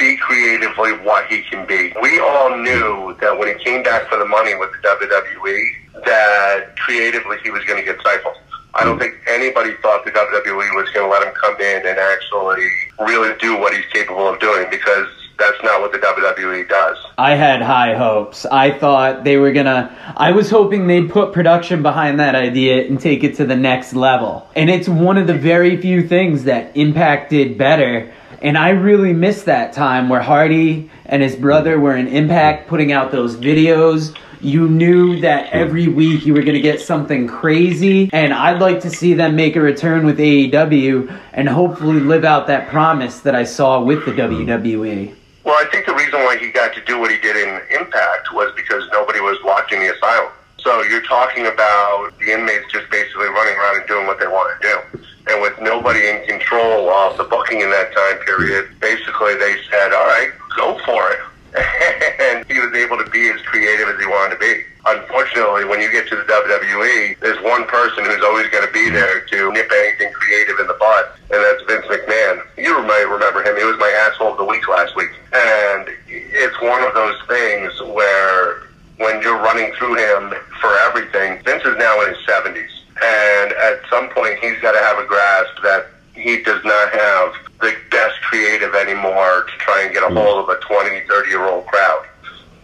[0.00, 1.92] be creatively what he can be.
[2.00, 6.74] We all knew that when he came back for the money with the WWE, that
[6.78, 8.36] creatively he was going to get stifled.
[8.72, 11.98] I don't think anybody thought the WWE was going to let him come in and
[11.98, 12.66] actually
[13.00, 15.06] really do what he's capable of doing because
[15.38, 16.96] that's not what the WWE does.
[17.18, 18.46] I had high hopes.
[18.46, 19.96] I thought they were gonna.
[20.16, 23.94] I was hoping they'd put production behind that idea and take it to the next
[23.94, 24.46] level.
[24.54, 28.12] And it's one of the very few things that impacted better.
[28.42, 32.90] And I really missed that time where Hardy and his brother were in Impact putting
[32.90, 34.16] out those videos.
[34.40, 38.08] You knew that every week you were going to get something crazy.
[38.12, 42.46] And I'd like to see them make a return with AEW and hopefully live out
[42.46, 44.12] that promise that I saw with the.
[44.12, 45.14] WWE.
[45.44, 48.32] Well, I think the reason why he got to do what he did in Impact
[48.32, 50.32] was because nobody was watching the asylum.
[50.62, 54.60] So you're talking about the inmates just basically running around and doing what they want
[54.60, 55.04] to do.
[55.32, 59.92] And with nobody in control of the booking in that time period, basically they said,
[59.92, 61.20] all right, go for it.
[62.20, 64.62] and he was able to be as creative as he wanted to be.
[64.86, 68.88] Unfortunately, when you get to the WWE, there's one person who's always going to be
[68.88, 72.46] there to nip anything creative in the butt, and that's Vince McMahon.
[72.56, 73.56] You might remember him.
[73.56, 75.10] He was my asshole of the week last week.
[75.32, 78.69] And it's one of those things where
[79.00, 82.68] when you're running through him for everything, Vince is now in his 70s.
[83.02, 87.32] And at some point, he's got to have a grasp that he does not have
[87.62, 90.16] the best creative anymore to try and get a hmm.
[90.16, 92.06] hold of a 20, 30 year old crowd,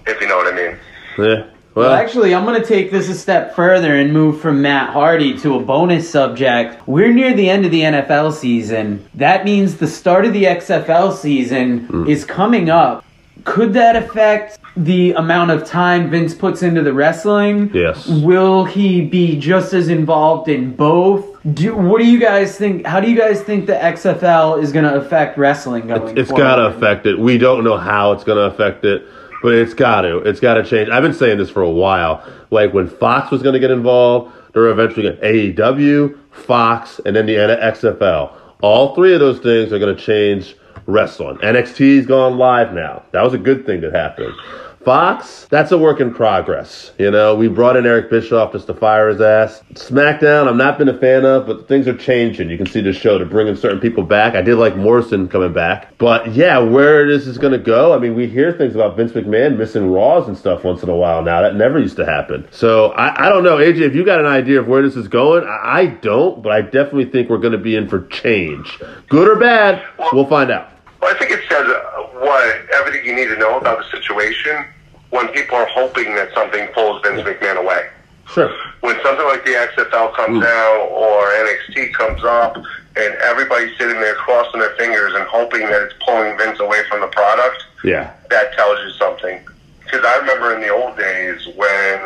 [0.07, 0.78] if you know what I mean.
[1.18, 1.47] Yeah.
[1.74, 4.91] Well, Well, actually, I'm going to take this a step further and move from Matt
[4.91, 6.87] Hardy to a bonus subject.
[6.87, 9.09] We're near the end of the NFL season.
[9.14, 12.07] That means the start of the XFL season hmm.
[12.07, 13.05] is coming up.
[13.45, 17.70] Could that affect the amount of time Vince puts into the wrestling?
[17.72, 18.07] Yes.
[18.07, 21.24] Will he be just as involved in both?
[21.55, 22.87] Do, what do you guys think?
[22.87, 26.43] How do you guys think the XFL is going to affect wrestling going it's forward?
[26.43, 27.18] got to affect it.
[27.18, 29.07] We don't know how it's going to affect it,
[29.43, 30.18] but it's got to.
[30.18, 30.91] It's got to change.
[30.91, 32.27] I've been saying this for a while.
[32.51, 37.14] Like when Fox was going to get involved, they're eventually going to AEW, Fox, and
[37.14, 38.33] then the XFL.
[38.62, 40.57] All three of those things are going to change
[40.87, 41.37] wrestling.
[41.39, 43.05] NXT's gone live now.
[43.12, 44.35] That was a good thing that happened.
[44.87, 46.93] Fox, that's a work in progress.
[46.97, 49.61] You know, we brought in Eric Bischoff just to fire his ass.
[49.72, 52.49] SmackDown, I've not been a fan of, but things are changing.
[52.49, 54.37] You can see the show to bringing certain people back.
[54.37, 55.99] I did like Morrison coming back.
[55.99, 59.11] But yeah, where this is going to go, I mean, we hear things about Vince
[59.11, 61.43] McMahon missing Raws and stuff once in a while now.
[61.43, 62.47] That never used to happen.
[62.53, 65.09] So I, I don't know, AJ, if you got an idea of where this is
[65.09, 68.78] going, I, I don't, but I definitely think we're going to be in for change.
[69.09, 70.70] Good or bad, we'll find out.
[71.03, 74.64] Well, I think it says uh, what everything you need to know about the situation
[75.11, 77.89] when people are hoping that something pulls Vince McMahon away.
[78.32, 78.53] Sure.
[78.80, 80.47] When something like the XFL comes mm.
[80.47, 82.57] out or NXT comes up,
[82.97, 87.01] and everybody's sitting there crossing their fingers and hoping that it's pulling Vince away from
[87.01, 88.11] the product, Yeah.
[88.30, 89.41] that tells you something.
[89.84, 91.99] Because I remember in the old days when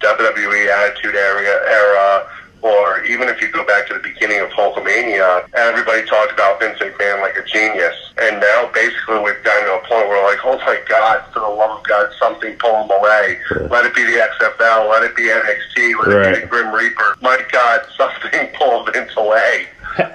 [0.00, 2.26] WWE Attitude Era, era,
[2.62, 6.78] or even if you go back to the beginning of Hulkamania, everybody talked about Vince
[6.78, 7.96] McMahon like a genius.
[8.20, 11.40] And now basically we've gotten to a point where we're like, oh my God, for
[11.40, 13.38] the love of God, something pull him away.
[13.70, 17.16] Let it be the XFL, let it be NXT, let it be the Grim Reaper.
[17.20, 19.68] My God, something pull Vince away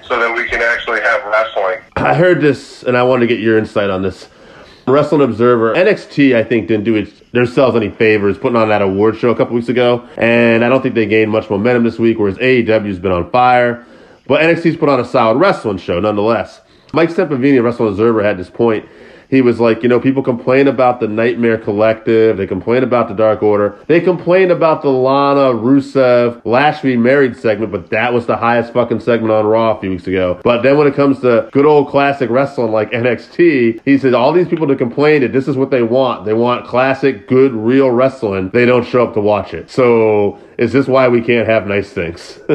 [0.07, 1.79] so that we can actually have wrestling.
[1.95, 4.29] I heard this, and I wanted to get your insight on this.
[4.87, 9.17] Wrestling Observer, NXT, I think, didn't do it themselves any favors putting on that award
[9.17, 12.17] show a couple weeks ago, and I don't think they gained much momentum this week,
[12.17, 13.85] whereas AEW's been on fire.
[14.27, 16.61] But NXT's put on a solid wrestling show nonetheless.
[16.93, 18.87] Mike Sempervive, Wrestling Observer, had this point.
[19.29, 22.37] He was like, you know, people complain about the Nightmare Collective.
[22.37, 23.77] They complain about the Dark Order.
[23.87, 28.99] They complain about the Lana, Rusev, Lashley married segment, but that was the highest fucking
[28.99, 30.39] segment on Raw a few weeks ago.
[30.43, 34.31] But then when it comes to good old classic wrestling like NXT, he says all
[34.33, 36.25] these people to complain that this is what they want.
[36.25, 38.49] They want classic, good, real wrestling.
[38.49, 39.69] They don't show up to watch it.
[39.69, 42.39] So is this why we can't have nice things?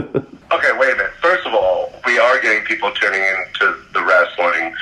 [0.52, 1.12] Okay, wait a minute.
[1.22, 4.74] First of all, we are getting people tuning into the wrestling.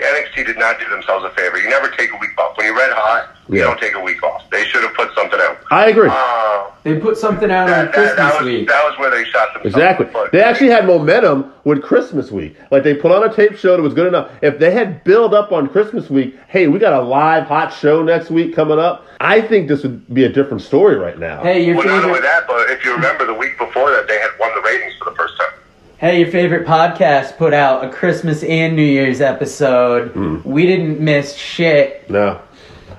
[0.00, 1.58] NXT did not do themselves a favor.
[1.58, 2.56] You never take a week off.
[2.56, 4.48] When you're red hot, you don't take a week off.
[4.50, 5.58] They should have put something out.
[5.70, 6.08] I agree.
[6.10, 8.68] Uh, They put something out on that, that, Christmas that, was, week.
[8.68, 9.76] that was where they shot themselves.
[9.76, 10.06] Exactly.
[10.06, 10.28] the.
[10.32, 12.56] They actually had momentum with Christmas week.
[12.70, 14.30] Like they put on a tape show that was good enough.
[14.42, 18.02] If they had build up on Christmas week, hey, we got a live hot show
[18.02, 19.06] next week coming up.
[19.20, 21.42] I think this would be a different story right now.
[21.42, 24.18] Hey, your Well, not only that, but if you remember the week before that, they
[24.18, 25.59] had won the ratings for the first time.
[26.00, 30.12] Hey, your favorite podcast put out a Christmas and New Year's episode.
[30.12, 30.40] Hmm.
[30.44, 32.08] We didn't miss shit.
[32.08, 32.40] No.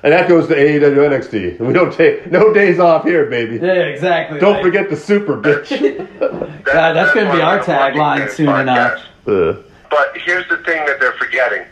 [0.04, 1.60] And that goes to AEW NXT.
[1.60, 3.56] We don't take no days off here, baby.
[3.58, 4.40] Yeah, exactly.
[4.40, 4.64] Don't right.
[4.64, 6.64] forget the super bitch.
[6.64, 8.62] God, that's gonna be our tagline soon podcast.
[8.62, 9.06] enough.
[9.28, 11.66] Uh, But here's the thing that they're forgetting.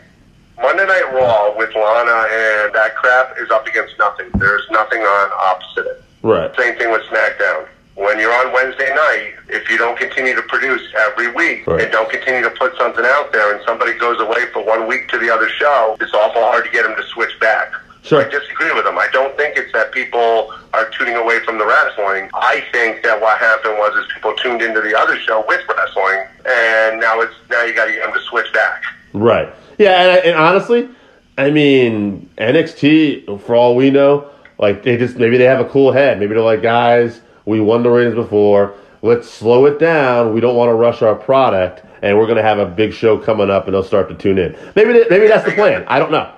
[0.60, 4.26] Monday Night Raw with Lana and that crap is up against nothing.
[4.34, 6.04] There's nothing on opposite it.
[6.22, 6.54] right.
[6.56, 7.66] Same thing with SmackDown.
[8.00, 11.82] When you're on Wednesday night, if you don't continue to produce every week Right.
[11.82, 15.08] and don't continue to put something out there, and somebody goes away for one week
[15.08, 17.72] to the other show, it's awful hard to get them to switch back.
[18.02, 18.22] Sure.
[18.24, 18.96] I disagree with them.
[18.98, 22.30] I don't think it's that people are tuning away from the wrestling.
[22.32, 26.24] I think that what happened was is people tuned into the other show with wrestling,
[26.48, 28.82] and now it's now you got to get them to switch back.
[29.12, 29.52] Right.
[29.76, 30.88] Yeah, and, and honestly,
[31.36, 35.92] I mean NXT for all we know, like they just maybe they have a cool
[35.92, 36.18] head.
[36.18, 37.20] Maybe they're like, guys,
[37.50, 38.74] we won the ratings before.
[39.02, 40.32] Let's slow it down.
[40.32, 43.18] We don't want to rush our product, and we're going to have a big show
[43.18, 44.56] coming up, and they'll start to tune in.
[44.76, 45.84] Maybe maybe that's the plan.
[45.88, 46.32] I don't know.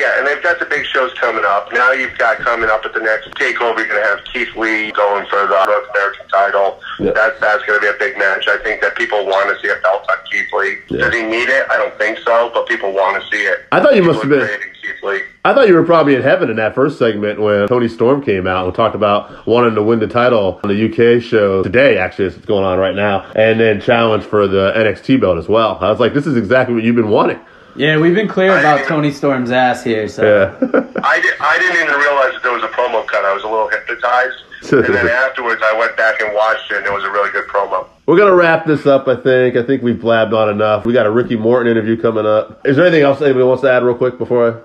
[0.00, 1.70] Yeah, and they've got the big shows coming up.
[1.74, 3.76] Now you've got coming up at the next takeover.
[3.84, 6.80] You're going to have Keith Lee going for the North American title.
[6.98, 7.12] Yeah.
[7.12, 8.48] That's that's going to be a big match.
[8.48, 10.78] I think that people want to see a belt on Keith Lee.
[10.88, 11.04] Yeah.
[11.04, 11.68] Does he need it?
[11.68, 13.66] I don't think so, but people want to see it.
[13.72, 14.60] I thought you People must have been.
[14.80, 15.20] Keith Lee.
[15.44, 18.46] I thought you were probably in heaven in that first segment when Toni Storm came
[18.46, 21.98] out and talked about wanting to win the title on the UK show today.
[21.98, 25.76] Actually, it's going on right now, and then challenge for the NXT belt as well.
[25.82, 27.40] I was like, this is exactly what you've been wanting.
[27.76, 30.08] Yeah, we've been clear I about didn't- Toni Storm's ass here.
[30.08, 30.68] So Yeah.
[31.02, 33.24] I, did, I didn't even realize that there was a promo cut.
[33.24, 34.36] I was a little hypnotized.
[34.72, 37.46] and then afterwards, I went back and watched it, and it was a really good
[37.48, 37.86] promo.
[38.06, 39.08] We're gonna wrap this up.
[39.08, 39.56] I think.
[39.56, 40.84] I think we've blabbed on enough.
[40.84, 42.66] We got a Ricky Morton interview coming up.
[42.66, 44.60] Is there anything else anybody wants to add real quick before I?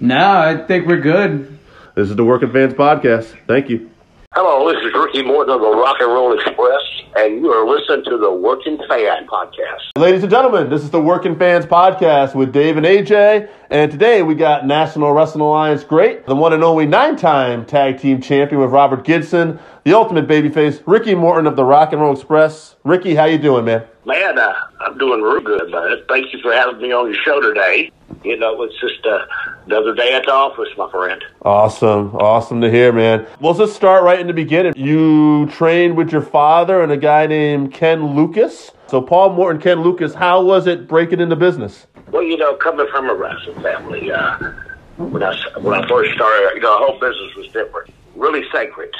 [0.00, 1.58] no, I think we're good.
[1.94, 3.26] This is the Working Fans Podcast.
[3.46, 3.90] Thank you.
[4.36, 6.82] Hello, this is Ricky Morton of the Rock and Roll Express,
[7.14, 9.96] and you are listening to the Working Fan Podcast.
[9.96, 13.48] Ladies and gentlemen, this is the Working Fans Podcast with Dave and AJ.
[13.70, 18.00] And today we got National Wrestling Alliance great, the one and only nine time tag
[18.00, 22.12] team champion with Robert Gibson, the ultimate babyface, Ricky Morton of the Rock and Roll
[22.12, 22.74] Express.
[22.82, 23.84] Ricky, how you doing, man?
[24.04, 24.52] Man, uh,
[24.84, 26.02] I'm doing real good, man.
[26.08, 27.90] Thank you for having me on your show today.
[28.22, 29.24] You know, it's just uh,
[29.66, 31.22] another day at the office, my friend.
[31.42, 32.14] Awesome.
[32.16, 33.26] Awesome to hear, man.
[33.40, 34.74] Well, let's just start right in the beginning.
[34.76, 38.72] You trained with your father and a guy named Ken Lucas.
[38.88, 41.86] So, Paul Morton, Ken Lucas, how was it breaking into business?
[42.10, 44.52] Well, you know, coming from a wrestling family, uh,
[44.98, 48.94] when I when I first started, you know, the whole business was different, really sacred.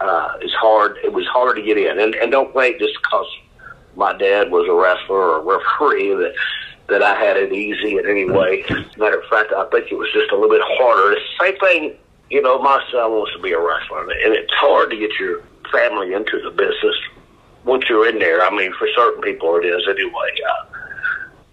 [0.00, 0.96] Uh, it's hard.
[1.04, 3.26] It was hard to get in, and and don't think just because
[3.96, 6.34] my dad was a wrestler or a referee that
[6.88, 8.64] that I had it easy in any way.
[8.96, 11.14] Matter of fact, I think it was just a little bit harder.
[11.14, 11.96] The same thing.
[12.30, 15.42] You know, my son wants to be a wrestler, and it's hard to get your
[15.72, 16.96] family into the business
[17.64, 18.42] once you're in there.
[18.42, 20.30] I mean, for certain people, it is anyway.
[20.48, 20.64] Uh,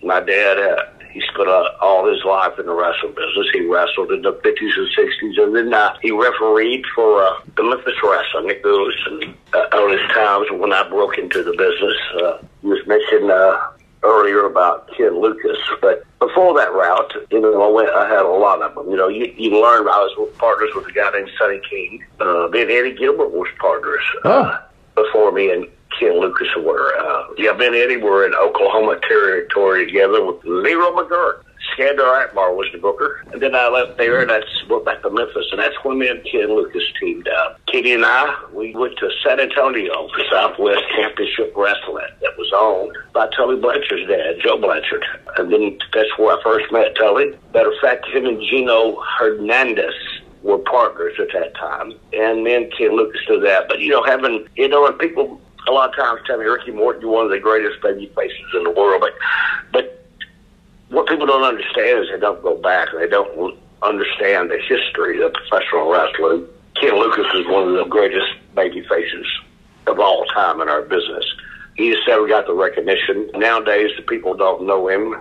[0.04, 3.48] my dad, uh, he spent all his life in the wrestling business.
[3.54, 7.64] He wrestled in the 50s and 60s, and then uh, he refereed for uh, the
[7.64, 8.50] Memphis Wrestling.
[8.50, 11.98] It goes and uh, on his times when I broke into the business.
[12.16, 13.62] Uh, you was mentioned uh,
[14.02, 17.90] earlier about Ken Lucas, but before that route, you know, I went.
[17.90, 18.90] I had a lot of them.
[18.90, 19.88] You know, you, you learn.
[19.88, 22.04] I was partners with a guy named Sonny King.
[22.20, 24.04] Uh, and Eddie Gilbert was partners.
[24.24, 24.60] Uh,
[24.96, 25.68] before me and
[26.04, 26.94] Ken Lucas were.
[26.98, 31.44] Uh, yeah, me and Eddie were in Oklahoma territory together with Leroy McGuirk.
[31.74, 33.24] Skandar Akbar was the booker.
[33.32, 35.46] And then I left there and I went back to Memphis.
[35.52, 37.60] And that's when me and Ken Lucas teamed up.
[37.68, 42.96] Kenny and I, we went to San Antonio for Southwest Championship Wrestling that was owned
[43.14, 45.06] by Tully Blanchard's dad, Joe Blanchard.
[45.38, 47.34] And then that's where I first met Tully.
[47.54, 49.96] Matter of fact, him and Gino Hernandez
[50.44, 53.70] were partners at that time, and then Ken Lucas did that.
[53.70, 56.72] But you know, having you know, and people a lot of times tell me Ricky
[56.72, 59.14] Morton, you're one of the greatest baby faces in the world, but
[59.72, 60.06] but
[60.90, 62.90] what people don't understand is they don't go back.
[62.94, 66.48] And they don't understand the history of professional wrestling.
[66.80, 69.26] Ken Lucas is one of the greatest baby faces
[69.88, 71.26] of all time in our business.
[71.76, 73.30] He just never got the recognition.
[73.34, 75.16] Nowadays, the people don't know him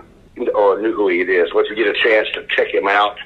[0.53, 1.53] or knew who he is.
[1.53, 3.17] Once you get a chance to check him out,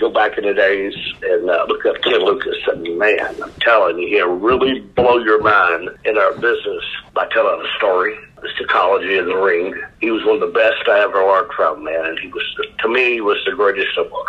[0.00, 2.56] go back in the days and uh, look up Ken Lucas.
[2.68, 6.82] And man, I'm telling you, he'll really blow your mind in our business
[7.14, 8.18] by telling a story.
[8.40, 9.74] The psychology of the ring.
[10.00, 12.06] He was one of the best I ever learned from, man.
[12.06, 12.42] And he was,
[12.78, 14.26] to me, he was the greatest of all.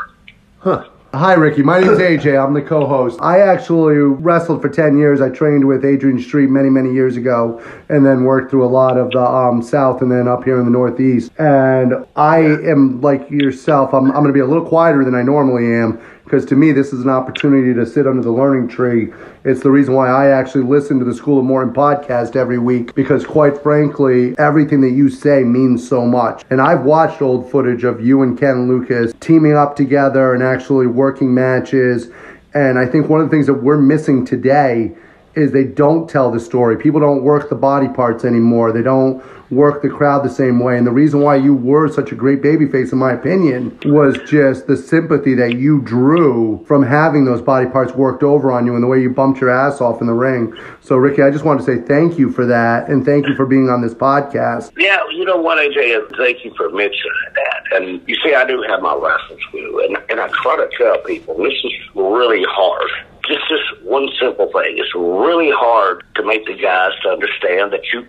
[0.59, 0.89] Huh.
[1.13, 1.61] Hi, Ricky.
[1.61, 2.41] My name's AJ.
[2.41, 3.19] I'm the co host.
[3.21, 5.19] I actually wrestled for 10 years.
[5.19, 8.95] I trained with Adrian Street many, many years ago and then worked through a lot
[8.95, 11.29] of the um, South and then up here in the Northeast.
[11.37, 15.21] And I am like yourself, I'm, I'm going to be a little quieter than I
[15.21, 15.99] normally am
[16.31, 19.09] because to me, this is an opportunity to sit under the learning tree.
[19.43, 22.95] It's the reason why I actually listen to the School of Morton podcast every week
[22.95, 26.45] because, quite frankly, everything that you say means so much.
[26.49, 30.87] And I've watched old footage of you and Ken Lucas teaming up together and actually
[30.87, 32.07] working matches.
[32.53, 34.95] And I think one of the things that we're missing today
[35.35, 36.77] is they don't tell the story.
[36.77, 38.71] People don't work the body parts anymore.
[38.71, 40.77] They don't work the crowd the same way.
[40.77, 44.67] And the reason why you were such a great babyface, in my opinion, was just
[44.67, 48.83] the sympathy that you drew from having those body parts worked over on you and
[48.83, 50.53] the way you bumped your ass off in the ring.
[50.79, 53.45] So, Ricky, I just want to say thank you for that and thank you for
[53.45, 54.71] being on this podcast.
[54.77, 56.15] Yeah, you know what, AJ?
[56.17, 57.81] Thank you for mentioning that.
[57.81, 60.97] And you see, I do have my wrestling school, and, and I try to tell
[60.99, 62.89] people this is really hard
[63.31, 64.77] just this one simple thing.
[64.77, 68.05] It's really hard to make the guys to understand that you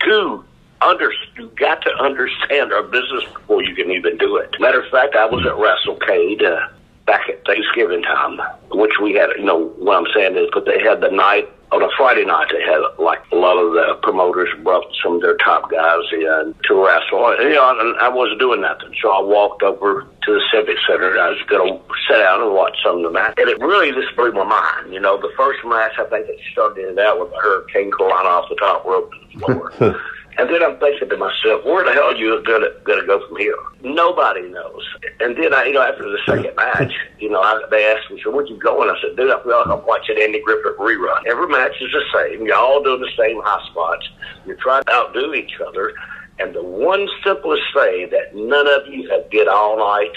[0.00, 0.44] do
[0.82, 4.54] under you got to understand our business before you can even do it.
[4.60, 6.68] Matter of fact, I was at WrestleCade uh,
[7.06, 8.38] back at Thanksgiving time,
[8.72, 9.30] which we had.
[9.38, 12.48] You know what I'm saying is, but they had the night on a Friday night.
[12.52, 16.54] They had like a lot of the promoters brought some of their top guys in
[16.64, 17.28] to wrestle.
[17.30, 20.76] And, you know, and I wasn't doing nothing, so I walked over to the Civic
[20.86, 21.10] Center.
[21.10, 23.58] And I was going to sit down and watch some of the match, and it
[23.60, 24.92] really just blew my mind.
[24.92, 28.48] You know, the first match I think it started out with a Hurricane Carolina off
[28.48, 30.00] the top rope to the floor.
[30.38, 33.38] And then I'm thinking to myself, where the hell are you gonna gonna go from
[33.38, 33.56] here?
[33.82, 34.82] Nobody knows.
[35.20, 38.20] And then I, you know, after the second match, you know, I, they asked me,
[38.22, 38.90] so where'd you going?
[38.90, 41.26] I said, dude, I feel like I'm watching Andy Griffith rerun.
[41.26, 42.46] Every match is the same.
[42.46, 44.06] You're all doing the same high spots.
[44.44, 45.94] You're trying to outdo each other.
[46.38, 50.12] And the one simplest thing that none of you have did all night,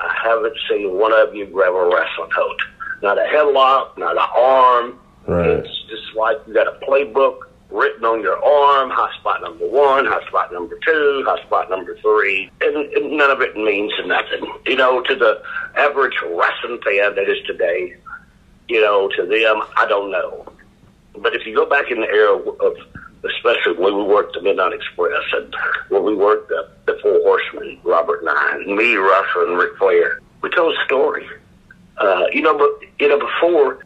[0.00, 2.60] I haven't seen one of you grab a wrestling hold.
[3.00, 4.98] Not a headlock, not an arm.
[5.28, 5.50] Right.
[5.50, 10.06] It's just like you got a playbook written on your arm, hot spot number one,
[10.06, 14.52] hot spot number two, hot spot number three, and, and none of it means nothing.
[14.66, 15.42] You know, to the
[15.76, 17.96] average wrestling fan that is today,
[18.68, 20.46] you know, to them, I don't know.
[21.18, 22.76] But if you go back in the era of,
[23.24, 25.54] especially when we worked the Midnight Express and
[25.88, 30.50] when we worked the, the Four Horsemen, Robert Nine, me, Russell, and Ric Flair, we
[30.50, 31.26] told a story.
[31.98, 33.84] Uh, you know, but you know before,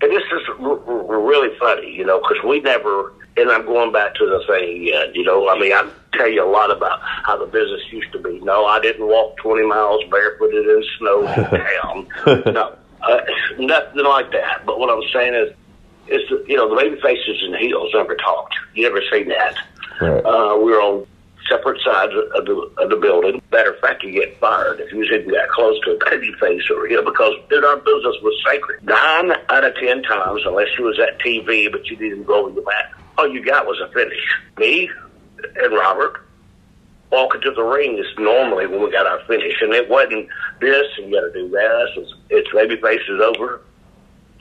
[0.00, 3.92] and this is r- r- really funny, you know, because we never and I'm going
[3.92, 5.14] back to the thing again.
[5.14, 8.18] You know, I mean, I tell you a lot about how the business used to
[8.18, 8.40] be.
[8.40, 12.08] No, I didn't walk 20 miles barefooted in snow town.
[12.52, 13.20] no, uh,
[13.58, 14.64] nothing like that.
[14.64, 15.52] But what I'm saying is,
[16.08, 18.54] is the, you know, the baby faces and the heels never talked.
[18.74, 19.56] You never seen that.
[20.00, 20.24] Right.
[20.24, 21.06] Uh, we were on
[21.50, 23.42] separate sides of the, of the building.
[23.52, 26.62] Matter of fact, you get fired if you even got close to a baby face
[26.70, 28.82] or you know, because dude, our business was sacred.
[28.84, 32.54] Nine out of ten times, unless you was at TV, but you didn't go in
[32.54, 34.36] the mat all you got was a finish.
[34.58, 34.90] Me
[35.56, 36.22] and Robert
[37.10, 40.28] walking to the ring is normally when we got our finish, and it wasn't
[40.60, 41.88] this and you got to do that.
[41.96, 43.62] It's, it's baby is over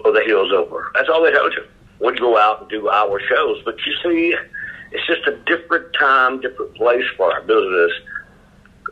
[0.04, 0.92] or the heel's over.
[0.94, 1.64] That's all they told you.
[2.00, 4.36] We'd go out and do our shows, but you see,
[4.92, 7.92] it's just a different time, different place for our business.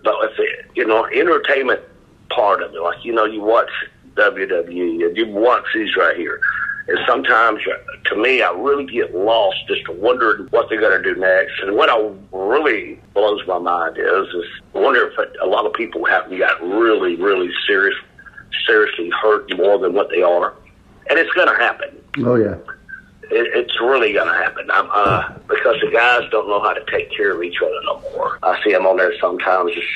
[0.03, 1.81] But if it, you know, entertainment
[2.29, 3.69] part of it, like you know, you watch
[4.15, 6.39] WWE you watch these right here
[6.87, 11.13] and sometimes, uh, to me, I really get lost just wondering what they're going to
[11.13, 11.53] do next.
[11.61, 15.73] And what I really blows my mind is, is I wonder if a lot of
[15.73, 17.95] people haven't got really, really serious,
[18.67, 20.55] seriously hurt more than what they are.
[21.09, 22.01] And it's going to happen.
[22.17, 22.55] Oh, yeah.
[23.31, 24.69] It, it's really going to happen.
[24.69, 28.01] I'm, uh, because the guys don't know how to take care of each other no
[28.11, 28.39] more.
[28.43, 29.87] I see them on there sometimes just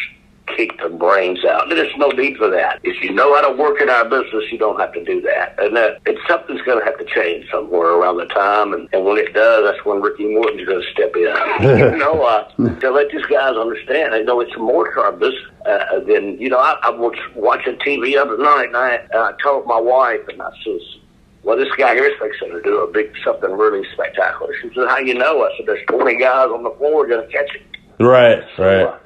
[0.55, 1.69] kick the brains out.
[1.69, 2.79] There's no need for that.
[2.83, 5.55] If you know how to work in our business, you don't have to do that.
[5.59, 8.73] And that and something's going to have to change somewhere around the time.
[8.73, 11.21] And, and when it does, that's when Ricky Morton's going to step in.
[11.91, 12.47] you know, uh,
[12.79, 16.49] to let these guys understand, you know, it's more to our business uh, than, you
[16.49, 19.79] know, I, I was watching TV the other night and I, uh, I told my
[19.79, 20.81] wife, and I says,
[21.43, 24.53] well, this guy here is fixing to do a big something really spectacular.
[24.61, 25.43] She said, how you know?
[25.43, 28.03] I said, there's 20 guys on the floor going to catch it.
[28.03, 28.83] Right, right.
[28.83, 28.97] Uh,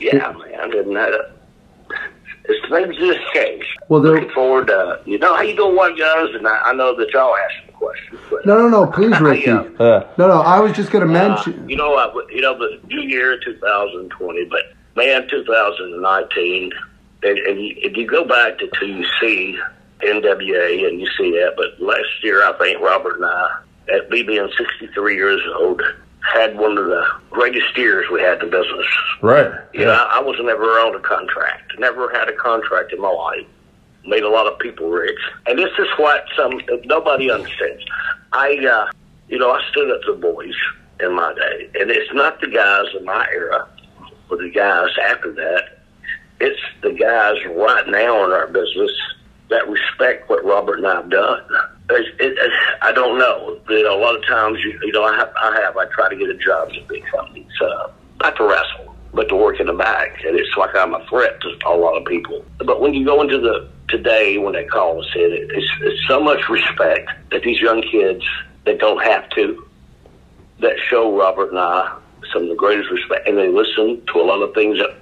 [0.00, 1.18] yeah, man, and uh,
[2.44, 3.66] it's things just changed.
[3.88, 6.72] Well, there- looking forward to you know how you doing, one guys, and I, I
[6.74, 8.20] know that y'all asked the questions.
[8.30, 9.50] But, No, no, no, please, Ricky.
[9.50, 11.68] uh, Uh, No, no, I was just going to uh, mention.
[11.68, 14.62] you know, uh, you know the new year 2020, but
[14.96, 16.72] man, 2019,
[17.22, 19.58] and, and, you, and you go back to TUC,
[20.02, 21.54] NWA, and you see that.
[21.56, 23.58] But last year, I think Robert and I,
[23.94, 25.82] at me being 63 years old,
[26.20, 28.86] had one of the greatest years we had in business.
[29.22, 29.52] right.
[29.72, 31.72] You know, I, I was never on a contract.
[31.78, 33.46] Never had a contract in my life.
[34.04, 35.18] Made a lot of people rich.
[35.46, 37.84] And this is what some nobody understands.
[38.32, 38.90] I, uh,
[39.28, 40.54] you know, I stood up to the boys
[41.00, 43.68] in my day, and it's not the guys in my era,
[44.30, 45.78] or the guys after that.
[46.40, 48.90] It's the guys right now in our business
[49.50, 51.42] that respect what Robert and I've done.
[51.90, 53.58] It, it, it, I don't know.
[53.68, 56.08] You know, a lot of times, you, you know, I have, I have, I try
[56.10, 59.66] to get a job at big companies, uh, not to wrestle, but to work in
[59.66, 62.44] the back, and it's like I'm a threat to a lot of people.
[62.58, 66.20] But when you go into the today when they call us in, it's, it's so
[66.20, 68.22] much respect that these young kids
[68.66, 69.66] that don't have to,
[70.60, 71.96] that show Robert and I
[72.32, 74.94] some of the greatest respect, and they listen to a lot of things that,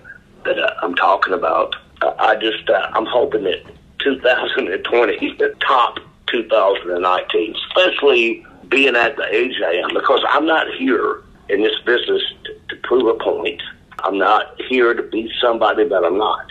[0.45, 1.75] that uh, I'm talking about.
[2.03, 3.65] Uh, I just, uh, I'm hoping that
[4.01, 5.99] 2020 top
[6.31, 12.23] 2019, especially being at the age I am, because I'm not here in this business
[12.45, 13.63] to, to prove a point.
[14.01, 16.47] I'm not here to be somebody that I'm not.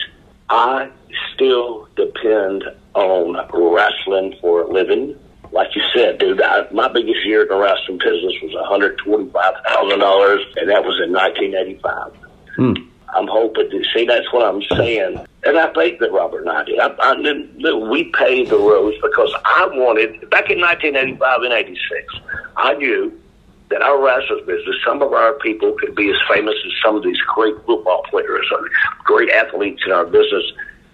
[0.49, 0.89] I
[1.33, 2.63] still depend
[2.93, 5.17] on wrestling for a living.
[5.51, 8.53] Like you said, dude, I, my biggest year in the wrestling business was
[9.05, 12.13] $125,000, and that was in 1985.
[12.55, 12.94] Hmm.
[13.15, 15.25] I'm hoping to see that's what I'm saying.
[15.45, 16.79] And I think that Robert and I did.
[16.79, 22.13] I, I, we paved the roads because I wanted, back in 1985 and 86,
[22.57, 23.17] I knew
[23.69, 27.03] that our wrestling business, some of our people could be as famous as some of
[27.03, 28.69] these great football players or
[29.05, 30.43] great athletes in our business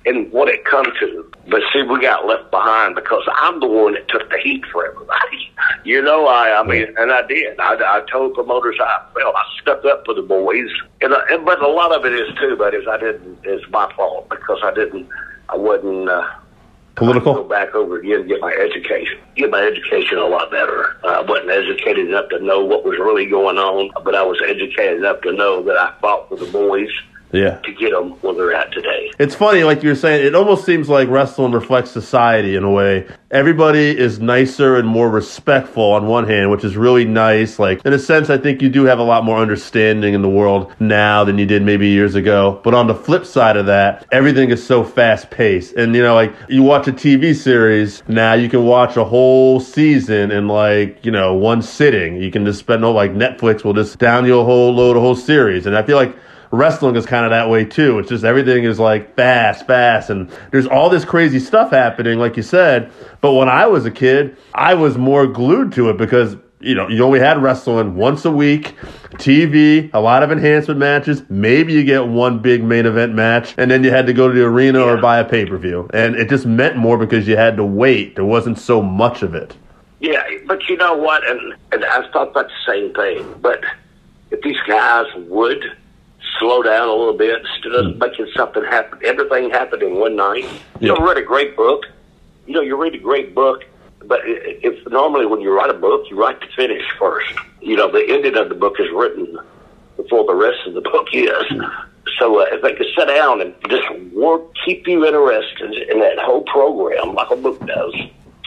[0.06, 1.32] and what it come to.
[1.48, 4.86] But see, we got left behind because I'm the one that took the heat for
[4.86, 5.52] everybody.
[5.84, 7.60] You know, I, I mean, and I did.
[7.60, 10.70] I, I told promoters I felt I stuck up for the boys,
[11.02, 12.56] and, uh, and but a lot of it is too.
[12.58, 13.40] But is I didn't.
[13.44, 15.08] It's my fault because I didn't.
[15.50, 16.10] I wasn't.
[16.10, 16.28] Uh,
[16.96, 17.34] Political.
[17.36, 19.18] Go back over again and get my education.
[19.36, 20.98] Get my education a lot better.
[21.04, 24.42] Uh, I wasn't educated enough to know what was really going on, but I was
[24.46, 26.90] educated enough to know that I fought for the boys
[27.34, 27.58] yeah.
[27.60, 29.12] to get them where they're at today.
[29.20, 33.08] It's funny, like you're saying, it almost seems like wrestling reflects society in a way.
[33.30, 37.60] Everybody is nicer and more respectful on one hand, which is really nice.
[37.60, 40.30] Like, in a sense, I think you do have a lot more understanding in the
[40.30, 42.60] world now than you did maybe years ago.
[42.64, 45.76] But on the flip side of that, everything is so fast paced.
[45.76, 49.60] And, you know, like, you watch a TV series, now you can watch a whole
[49.60, 52.22] season in, like, you know, one sitting.
[52.22, 55.00] You can just spend, all like, Netflix will just down you a whole load, a
[55.00, 55.66] whole series.
[55.66, 56.14] And I feel like
[56.52, 58.00] wrestling is kind of that way too.
[58.00, 62.38] It's just everything is like fast, fast, and there's all this crazy stuff happening, like
[62.38, 62.92] you said.
[63.22, 66.88] But when I was a kid, I was more glued to it because you know,
[66.88, 68.76] you only had wrestling once a week,
[69.14, 71.24] TV, a lot of enhancement matches.
[71.30, 74.34] Maybe you get one big main event match, and then you had to go to
[74.34, 74.86] the arena yeah.
[74.86, 75.90] or buy a pay per view.
[75.94, 78.16] And it just meant more because you had to wait.
[78.16, 79.56] There wasn't so much of it.
[80.00, 81.28] Yeah, but you know what?
[81.28, 83.40] And, and I've thought about the same thing.
[83.42, 83.64] But
[84.32, 85.78] if these guys would
[86.40, 88.00] slow down a little bit instead of hmm.
[88.00, 89.00] making something happen.
[89.04, 90.44] Everything happened in one night.
[90.44, 90.94] You yeah.
[90.94, 91.86] know, read a great book.
[92.48, 93.64] You know, you read a great book,
[94.06, 97.34] but if normally when you write a book, you write the finish first.
[97.62, 99.38] You know, the ending of the book is written
[99.96, 101.62] before the rest of the book is.
[102.18, 106.18] So uh, if they could sit down and just work, keep you interested in that
[106.20, 107.94] whole program like a book does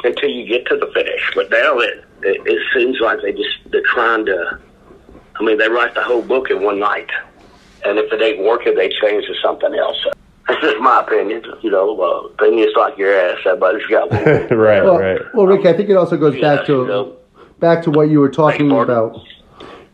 [0.03, 1.33] until you get to the finish.
[1.35, 4.59] But now it, it, it seems like they just they're trying to.
[5.37, 7.11] I mean, they write the whole book in one night
[7.85, 9.97] and if it ain't working, they change to something else.
[10.49, 11.43] That's just my opinion.
[11.63, 13.39] You know, uh, opinions like your ass.
[13.47, 14.25] Everybody's got one.
[14.59, 15.21] right, well, right.
[15.35, 17.17] Well, Rick, I think it also goes yeah, back to you know,
[17.61, 19.21] back to what you were talking about.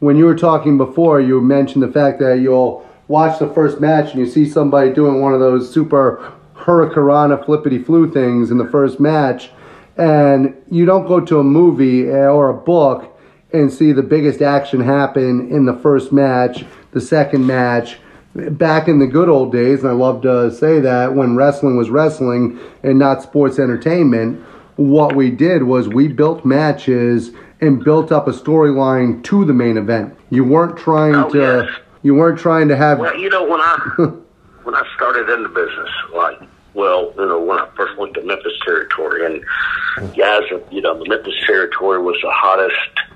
[0.00, 4.12] When you were talking before, you mentioned the fact that you'll watch the first match
[4.12, 8.68] and you see somebody doing one of those super hurricanrana flippity flu things in the
[8.68, 9.50] first match,
[9.96, 13.19] and you don't go to a movie or a book
[13.52, 17.98] and see the biggest action happen in the first match the second match.
[18.34, 21.90] Back in the good old days, and I love to say that when wrestling was
[21.90, 24.40] wrestling and not sports entertainment,
[24.76, 29.76] what we did was we built matches and built up a storyline to the main
[29.76, 30.16] event.
[30.30, 31.38] You weren't trying oh, to.
[31.38, 31.80] Yes.
[32.02, 33.00] You weren't trying to have.
[33.00, 33.76] Well, you know when I
[34.62, 36.40] when I started in the business, like
[36.74, 41.08] well, you know when I first went to Memphis territory, and guys, you know the
[41.08, 43.10] Memphis territory was the hottest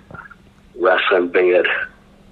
[0.77, 1.67] wrestling bed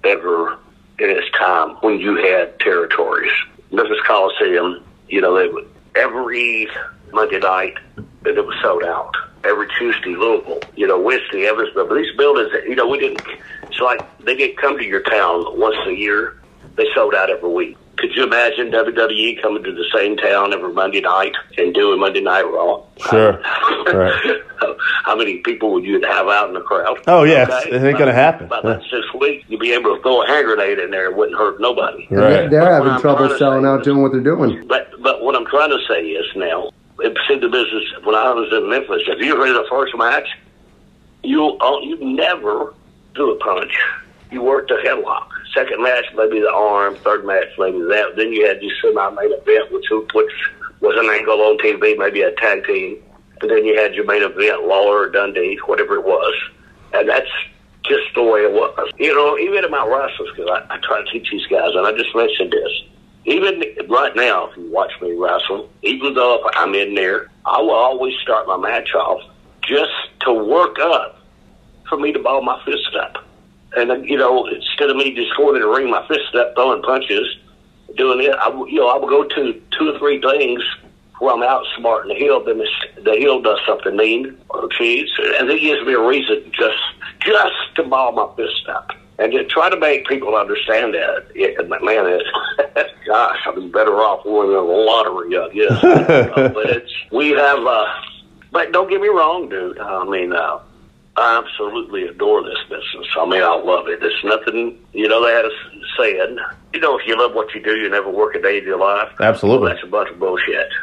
[0.04, 0.58] ever
[0.98, 3.32] in its time when you had territories.
[3.70, 6.68] Memphis Coliseum, you know, would, every
[7.12, 7.76] Monday night
[8.24, 9.14] it was sold out.
[9.44, 11.88] Every Tuesday, Louisville, you know, Wednesday, Evansville.
[11.88, 13.22] But these buildings, you know, we didn't.
[13.64, 16.40] It's like they get come to your town once a year.
[16.76, 17.76] They sold out every week.
[17.96, 22.20] Could you imagine WWE coming to the same town every Monday night and doing Monday
[22.20, 22.82] Night Raw?
[23.10, 23.32] Sure.
[23.92, 24.42] right.
[25.04, 26.98] How many people would you have out in the crowd?
[27.06, 27.70] Oh yeah, okay?
[27.70, 28.48] it ain't going to happen.
[28.48, 28.80] By yeah.
[28.90, 31.60] six weeks, you'd be able to throw a hand grenade in there; it wouldn't hurt
[31.60, 32.06] nobody.
[32.10, 32.50] Right.
[32.50, 34.66] They're, having trouble selling out, doing what they're doing.
[34.66, 36.70] But but what I'm trying to say is now,
[37.02, 40.28] in the business when I was in Memphis, if you read the first match,
[41.22, 42.72] you oh, you never
[43.14, 43.72] do a punch.
[44.32, 46.96] You work the headlock Second match, maybe the arm.
[46.96, 48.16] Third match, maybe that.
[48.16, 50.32] Then you had your semi-main event, which, which
[50.80, 53.02] was an angle on TV, maybe a tag team.
[53.42, 56.34] And then you had your main event, Lawler or Dundee, whatever it was.
[56.94, 57.28] And that's
[57.84, 58.90] just the way it was.
[58.98, 61.92] You know, even about wrestlers, because I, I try to teach these guys, and I
[61.92, 62.72] just mentioned this.
[63.26, 67.74] Even right now, if you watch me wrestle, even though I'm in there, I will
[67.74, 69.20] always start my match off
[69.62, 71.18] just to work up
[71.88, 73.24] for me to ball my fist up.
[73.76, 76.82] And you know, instead of me just going in the ring, my fist up, throwing
[76.82, 77.36] punches,
[77.96, 80.62] doing it, I, you know, I would go to two or three things
[81.18, 82.68] where I'm outsmarting the heel, then the,
[83.02, 86.82] the heel does something mean or cheats, and it gives me a reason just
[87.20, 88.90] just to ball my fist up.
[89.18, 93.94] And to try to make people understand that, it, man, it, gosh, I'd be better
[93.96, 95.84] off winning the lottery, I guess.
[95.84, 97.86] Uh, but it's we have, uh,
[98.50, 99.78] but don't get me wrong, dude.
[99.78, 100.58] I mean, uh,
[101.16, 103.06] I absolutely adore this business.
[103.20, 104.02] I mean, I love it.
[104.02, 105.50] It's nothing, you know, they had a
[105.98, 106.38] saying,
[106.72, 108.78] you know, if you love what you do, you never work a day of your
[108.78, 109.10] life.
[109.20, 109.66] Absolutely.
[109.66, 110.68] Well, that's a bunch of bullshit.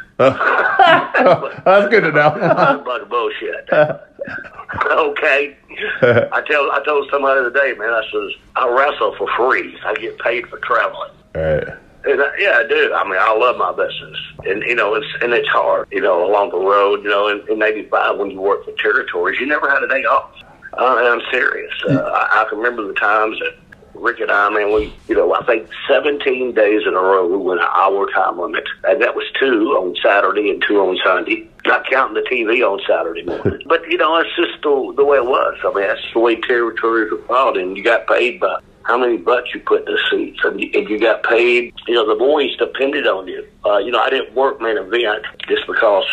[1.21, 2.35] Oh, that's good to know.
[2.37, 3.69] That's a bunch of bullshit.
[4.91, 5.57] okay.
[6.01, 9.77] I tell I told somebody the other day, man, I says, I wrestle for free.
[9.85, 11.11] I get paid for traveling.
[11.35, 11.67] All right.
[12.05, 12.93] And I, yeah, I do.
[12.93, 15.87] I mean, I love my business, and you know, it's and it's hard.
[15.91, 17.03] You know, along the road.
[17.03, 20.03] You know, in, in '85 when you work for territories, you never had a day
[20.05, 20.31] off.
[20.73, 21.73] Uh, and I'm serious.
[21.89, 23.57] Uh, I, I can remember the times that
[23.99, 27.37] Rick and I, man, we, you know, I think 17 days in a row we
[27.37, 31.49] went an hour time limit, and that was two on Saturday and two on Sunday.
[31.65, 33.61] Not counting the TV on Saturday morning.
[33.67, 35.57] but you know, that's just the, the way it was.
[35.63, 38.59] I mean, that's the way territories were fought, and you got paid by
[38.89, 41.71] how many butts you put in the seats, and you, you got paid.
[41.87, 43.47] You know, the boys depended on you.
[43.63, 46.05] Uh, you know, I didn't work main event just because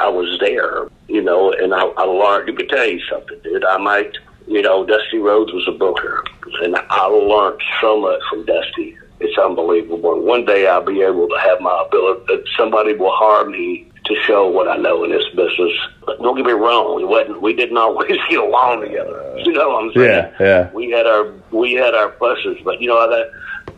[0.00, 0.88] I was there.
[1.08, 2.48] You know, and I, I learned.
[2.48, 3.64] Let me tell you something, dude.
[3.64, 4.16] I might.
[4.48, 6.24] You know, Dusty Rhodes was a booker,
[6.62, 8.96] and I learned so much from Dusty.
[9.20, 10.20] It's unbelievable.
[10.20, 12.42] One day I'll be able to have my ability.
[12.56, 15.72] Somebody will hire me to show what I know in this business.
[16.06, 17.40] Don't get me wrong, we wasn't.
[17.40, 19.34] We didn't always get along together.
[19.44, 20.32] You know what I'm saying?
[20.40, 20.70] Yeah, yeah.
[20.72, 23.26] We had our we had our fusses, but you know I got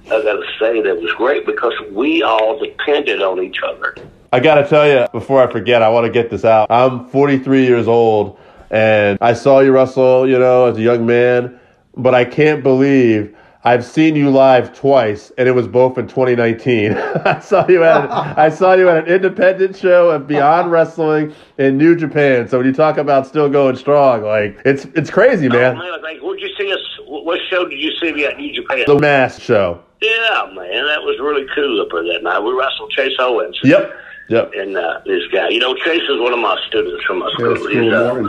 [0.06, 3.96] I got to say that was great because we all depended on each other.
[4.32, 6.70] I got to tell you, before I forget, I want to get this out.
[6.70, 8.38] I'm 43 years old,
[8.70, 11.58] and I saw you wrestle, you know, as a young man,
[11.96, 13.36] but I can't believe
[13.66, 16.92] I've seen you live twice, and it was both in 2019.
[17.24, 21.78] I saw you at I saw you at an independent show at Beyond Wrestling in
[21.78, 22.46] New Japan.
[22.46, 25.78] So when you talk about still going strong, like it's it's crazy, Oh, man.
[25.78, 26.78] man, I where'd you see us?
[27.06, 28.84] What show did you see me at New Japan?
[28.86, 29.82] The Mass show.
[30.02, 32.40] Yeah, man, that was really cool up there that night.
[32.40, 33.58] We wrestled Chase Owens.
[33.64, 33.90] Yep,
[34.28, 34.52] yep.
[34.54, 37.56] And uh, this guy, you know, Chase is one of my students from my school.
[37.56, 38.22] school He's, uh.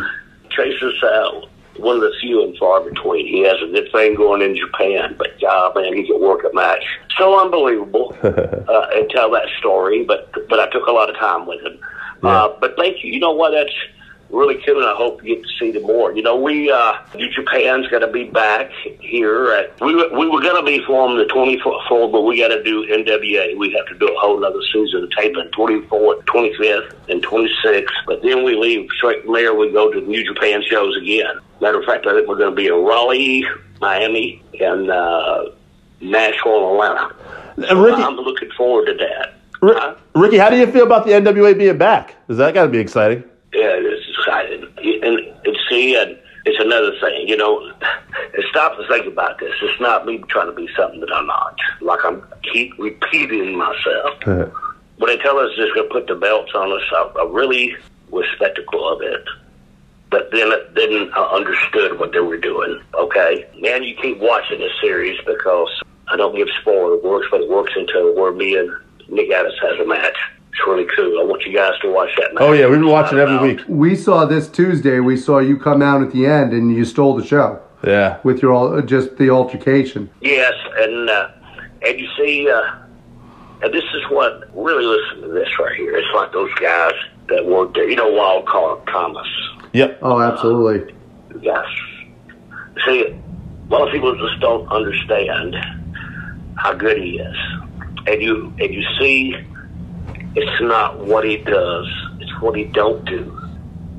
[0.51, 1.41] Chase is uh,
[1.77, 3.27] one of the few and far between.
[3.27, 6.53] He has a good thing going in Japan, but God, man, he can work a
[6.53, 6.83] match.
[7.17, 10.03] So unbelievable uh, and tell that story.
[10.03, 11.79] But but I took a lot of time with him.
[12.23, 13.11] Uh, but thank you.
[13.11, 13.51] You know what?
[13.51, 13.73] That's
[14.29, 16.11] really cool, and I hope you get to see them more.
[16.13, 19.51] You know, we uh, New Japan's going to be back here.
[19.51, 22.63] At, we were, we were going to be formed the 24th, but we got to
[22.63, 23.57] do NWA.
[23.57, 27.87] We have to do a whole other season of taping, 24th, 25th, and 26th.
[28.05, 29.53] But then we leave straight from there.
[29.53, 31.39] We go to New Japan shows again.
[31.61, 33.45] Matter of fact, I think we're going to be in Raleigh,
[33.79, 35.45] Miami, and uh,
[36.01, 37.15] Nashville, Atlanta.
[37.57, 39.35] And Ricky, I'm looking forward to that.
[40.13, 42.15] Ricky, how do you feel about the NWA being back?
[42.27, 43.23] Is that got to be exciting?
[44.85, 47.71] And, and see, and it's another thing, you know,
[48.49, 49.51] stop and think about this.
[49.61, 51.57] It's not me trying to be something that I'm not.
[51.81, 52.23] Like I'm
[52.53, 54.19] keep repeating myself.
[54.97, 57.75] when they tell us they're going to put the belts on us, I, I really
[58.09, 59.25] was skeptical of it.
[60.11, 62.79] But then, then I understood what they were doing.
[62.93, 65.69] Okay, man, you keep watching this series because
[66.07, 68.71] I don't give spoiler works, but it works until where me and
[69.09, 70.17] Nick Aldis has a match.
[70.57, 71.19] It's really cool.
[71.19, 72.41] I want you guys to watch that match.
[72.41, 73.65] Oh yeah, we've been watching not every week.
[73.67, 75.01] We saw this Tuesday.
[75.01, 78.19] We saw you come out at the end and you stole the show Yeah.
[78.23, 80.09] with your al- just the altercation.
[80.21, 81.27] Yes, and uh,
[81.85, 82.61] and you see, uh,
[83.63, 85.93] and this is what really listen to this right here.
[85.97, 86.93] It's like those guys
[87.27, 87.89] that work there.
[87.89, 89.27] You know, Wild Card Thomas.
[89.73, 89.99] Yep.
[90.03, 90.95] Oh, absolutely.
[91.41, 91.65] Yes.
[92.87, 93.19] See, a
[93.69, 95.53] lot of people just don't understand
[96.55, 97.35] how good he is,
[98.07, 99.35] and you and you see,
[100.35, 101.87] it's not what he does;
[102.19, 103.37] it's what he don't do.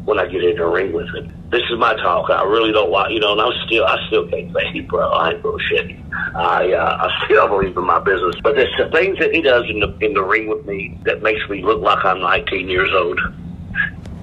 [0.05, 2.31] When I get in the ring with him, this is my talk.
[2.31, 5.11] I really don't like, you know, and I'm still, I still can't say, hey, bro,
[5.11, 5.99] I ain't bullshitting.
[6.37, 9.65] I, uh, I still believe in my business, but there's the things that he does
[9.69, 12.91] in the in the ring with me that makes me look like I'm 19 years
[12.95, 13.19] old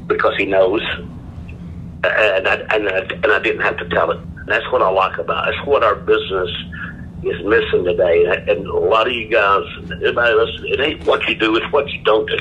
[0.08, 0.82] because he knows
[2.04, 4.18] and I, and I, and I didn't have to tell it.
[4.48, 5.52] That's what I like about it.
[5.52, 6.50] It's what our business
[7.26, 8.26] is missing today.
[8.48, 9.62] And, a lot of you guys,
[10.02, 12.38] everybody listen, it ain't what you do, it's what you don't do.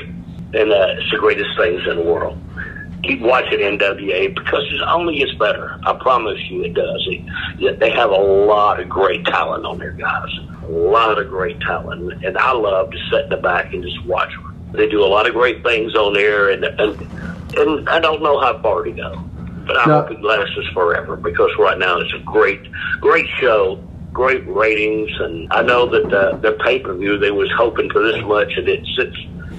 [0.59, 2.37] And uh, it's the greatest things in the world.
[3.03, 5.67] Keep watching NWA because it only gets better.
[5.85, 7.07] I promise you it does.
[7.59, 10.31] It, they have a lot of great talent on there, guys.
[10.67, 12.13] A lot of great talent.
[12.25, 14.29] And I love to sit in the back and just watch
[14.73, 16.97] They do a lot of great things on there, and and,
[17.57, 19.11] and I don't know how far to go,
[19.67, 20.01] but I No.
[20.01, 22.61] hope it lasts us forever because right now it's a great,
[23.01, 23.79] great show,
[24.13, 28.03] great ratings, and I know that uh, their pay per view they was hoping for
[28.03, 29.11] this much, and it's six,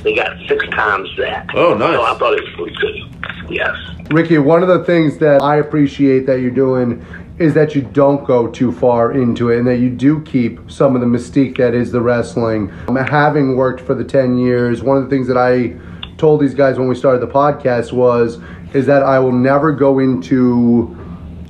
[0.03, 1.51] they got six times that.
[1.55, 1.95] Oh, nice.
[1.95, 3.51] So I thought it was pretty good.
[3.51, 3.77] Yes.
[4.11, 7.05] Ricky, one of the things that I appreciate that you're doing
[7.39, 10.95] is that you don't go too far into it and that you do keep some
[10.95, 12.73] of the mystique that is the wrestling.
[12.87, 15.77] Um, having worked for the 10 years, one of the things that I
[16.17, 18.39] told these guys when we started the podcast was
[18.73, 20.97] is that I will never go into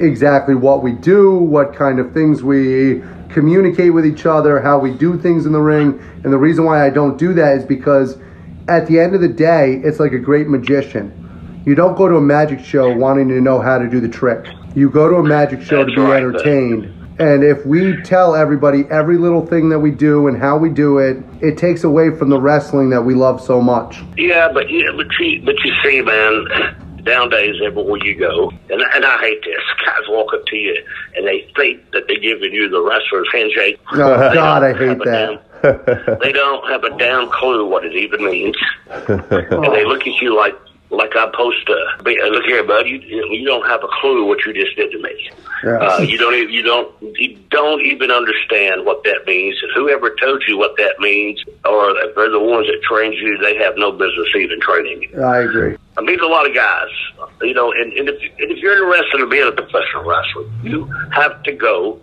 [0.01, 4.93] exactly what we do, what kind of things we communicate with each other, how we
[4.93, 6.01] do things in the ring.
[6.23, 8.17] And the reason why I don't do that is because
[8.69, 11.63] at the end of the day, it's like a great magician.
[11.67, 14.47] You don't go to a magic show wanting to know how to do the trick.
[14.75, 16.17] You go to a magic show to be right.
[16.17, 16.93] entertained.
[17.19, 20.99] And if we tell everybody every little thing that we do and how we do
[20.99, 24.03] it, it takes away from the wrestling that we love so much.
[24.17, 29.05] Yeah, but yeah, but you, but you see, man, nowadays everywhere you go, and and
[29.05, 29.63] I hate this.
[29.87, 30.77] Guys walk up to you
[31.17, 33.79] and they think that they're giving you the wrestler's handshake.
[33.93, 35.05] Oh, They God, I hate that.
[35.05, 38.55] damn- they don't have a damn clue what it even means,
[38.91, 40.55] and they look at you like
[40.97, 41.77] like I'm supposed to.
[42.05, 42.87] Be, uh, look here, bud.
[42.87, 45.31] You you don't have a clue what you just did to me.
[45.63, 45.79] Yeah.
[45.79, 49.57] Uh, you don't even you don't you don't even understand what that means.
[49.63, 53.57] And whoever told you what that means, or they're the ones that trained you, they
[53.57, 55.23] have no business even training you.
[55.23, 55.77] I agree.
[55.97, 56.89] I meet a lot of guys,
[57.41, 60.87] you know, and, and, if, and if you're interested in being a professional wrestler, you
[61.13, 62.01] have to go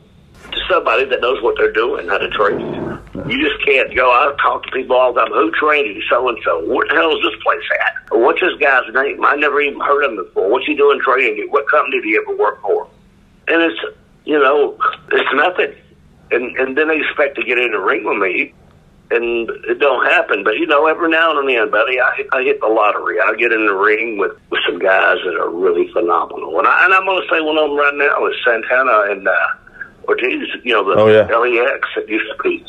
[0.51, 2.99] to somebody that knows what they're doing, how to train you.
[3.27, 4.09] You just can't go.
[4.11, 5.31] I talk to people all the time.
[5.31, 6.01] Who trained you?
[6.09, 6.59] So and so.
[6.65, 8.17] What the hell is this place at?
[8.17, 9.23] What's this guy's name?
[9.23, 10.49] I never even heard of him before.
[10.49, 11.49] What's he doing training you?
[11.49, 12.87] What company did he ever work for?
[13.47, 13.79] And it's
[14.25, 14.77] you know,
[15.11, 15.75] it's nothing.
[16.31, 18.53] And and then they expect to get in the ring with me
[19.11, 20.43] and it don't happen.
[20.43, 23.19] But you know, every now and then, buddy, I I hit the lottery.
[23.19, 26.85] I get in the ring with with some guys that are really phenomenal, and I
[26.85, 29.47] and I'm going to say one of them right now is Santana and uh,
[30.11, 30.47] Ortiz.
[30.63, 31.27] You know, the Oh, yeah.
[31.35, 32.65] LAX that used to be.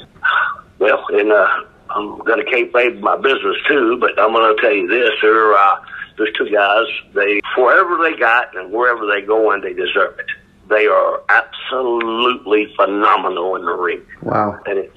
[0.78, 1.46] Well, and uh,
[1.90, 5.54] I'm going to kayfabe my business too, but I'm going to tell you this: there,
[5.54, 5.76] uh,
[6.18, 6.86] there's two guys.
[7.14, 10.26] They wherever they got and wherever they go, and they deserve it.
[10.68, 14.58] They are absolutely phenomenal in the ring Wow.
[14.64, 14.96] and it's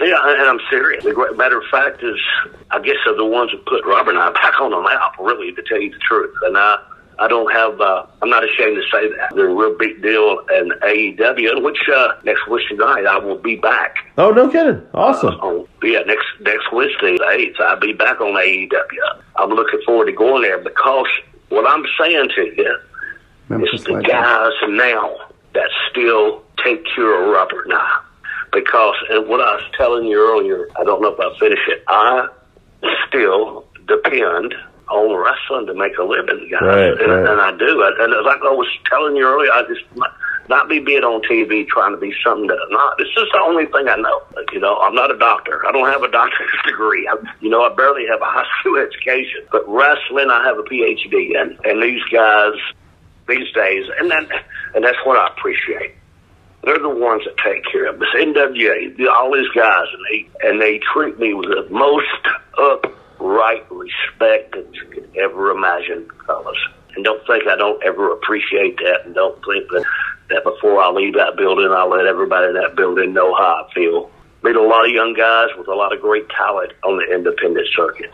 [0.00, 1.04] yeah, and I'm serious.
[1.04, 2.16] The great matter of fact is,
[2.72, 5.14] I guess they're the ones that put Robert and I back on the map.
[5.20, 6.76] Really, to tell you the truth, and I,
[7.18, 10.40] I don't have, uh, I'm not ashamed to say that they're a real big deal
[10.56, 11.62] in AEW.
[11.62, 13.96] Which uh, next Wednesday night I will be back.
[14.18, 14.82] oh, no kidding.
[14.94, 15.34] Awesome.
[15.34, 19.22] Uh, on, yeah, next next Wednesday, the eighth, I'll be back on AEW.
[19.36, 21.06] I'm looking forward to going there because
[21.48, 22.78] what I'm saying to you
[23.48, 24.12] Memphis it's the Legends.
[24.12, 25.16] guys now
[25.54, 28.02] that still take care of Robert and I.
[28.52, 31.82] Because, and what I was telling you earlier, I don't know if I finished it,
[31.88, 32.28] I
[33.08, 34.54] still depend
[34.88, 36.62] on wrestling to make a living, guys.
[36.62, 37.30] Right, and, right.
[37.30, 37.70] and I do.
[37.98, 40.14] And like I was telling you earlier, I just, not,
[40.48, 42.98] not be being on TV trying to be something that I'm not.
[42.98, 44.22] This is the only thing I know.
[44.52, 45.64] You know, I'm not a doctor.
[45.66, 47.08] I don't have a doctor's degree.
[47.08, 49.46] I, you know, I barely have a high school education.
[49.50, 51.58] But wrestling, I have a PhD in.
[51.64, 52.54] And these guys,
[53.28, 54.28] these days, and then,
[54.74, 55.94] and that's what I appreciate.
[56.64, 58.06] They're the ones that take care of us.
[58.14, 62.06] NWA, all these guys, and they and they treat me with the most
[63.22, 66.58] upright respect that you could ever imagine, fellas.
[66.94, 69.84] And don't think I don't ever appreciate that, and don't think that
[70.28, 73.74] that before I leave that building, I'll let everybody in that building know how I
[73.74, 74.10] feel.
[74.42, 77.68] Meet a lot of young guys with a lot of great talent on the independent
[77.74, 78.10] circuit.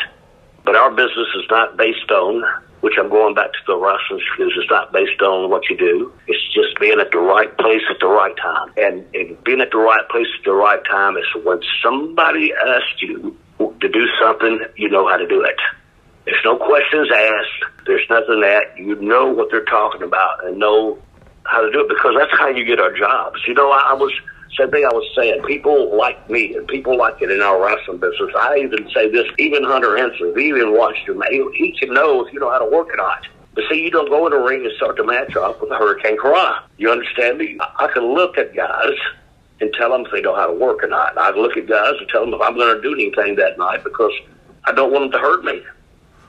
[0.64, 2.42] But our business is not based on,
[2.80, 6.12] which I'm going back to the wrestling because it's not based on what you do.
[6.26, 8.72] It's just being at the right place at the right time.
[8.76, 13.00] And, and being at the right place at the right time is when somebody asks
[13.00, 15.56] you to do something, you know how to do it.
[16.24, 17.86] There's no questions asked.
[17.86, 20.98] There's nothing that you know what they're talking about and know
[21.44, 23.40] how to do it because that's how you get our jobs.
[23.46, 24.12] You know, I, I was
[24.59, 25.42] same thing I was saying.
[25.44, 28.30] People like me and people like it in our wrestling business.
[28.38, 29.26] I even say this.
[29.38, 31.22] Even Hunter Helmsley, he even watched him.
[31.30, 33.26] He, he can know if you know how to work or not.
[33.54, 35.74] But see, you don't go in the ring and start the match off with a
[35.74, 36.62] hurricanrana.
[36.76, 37.56] You understand me?
[37.61, 38.98] I, I can look at guys
[39.61, 41.16] and tell them if they know how to work or not.
[41.18, 43.82] I look at guys and tell them if I'm going to do anything that night
[43.84, 44.12] because
[44.64, 45.62] I don't want them to hurt me.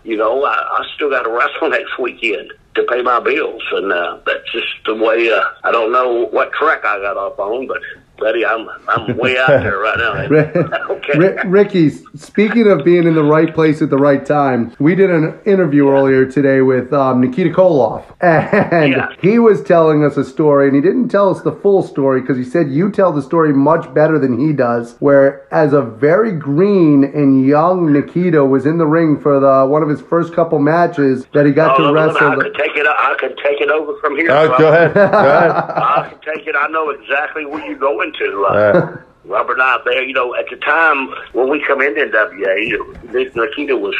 [0.03, 3.91] You know, I, I still got to wrestle next weekend to pay my bills, and
[3.91, 5.29] uh, that's just the way.
[5.29, 7.81] Uh, I don't know what track I got off on, but
[8.19, 8.45] buddy.
[8.45, 10.89] I'm I'm way out there right now.
[10.91, 11.47] okay.
[11.47, 15.39] Ricky, speaking of being in the right place at the right time, we did an
[15.45, 19.09] interview earlier today with um, Nikita Koloff, and Yeah.
[19.21, 22.37] he was telling us a story, and he didn't tell us the full story because
[22.37, 24.95] he said you tell the story much better than he does.
[24.99, 29.81] Where as a very green and young Nikita was in the ring for the one
[29.83, 32.29] of his first couple matches that he got Oh, to look, wrestle.
[32.31, 32.85] I could take it.
[32.87, 34.31] I could take it over from here.
[34.31, 34.93] Oh, go ahead.
[34.93, 35.51] Go ahead.
[35.51, 36.55] I can take it.
[36.57, 38.45] I know exactly where you're going to.
[38.45, 43.35] Uh, Robert and I there, you know, at the time when we come into NWA,
[43.35, 43.95] Nikita was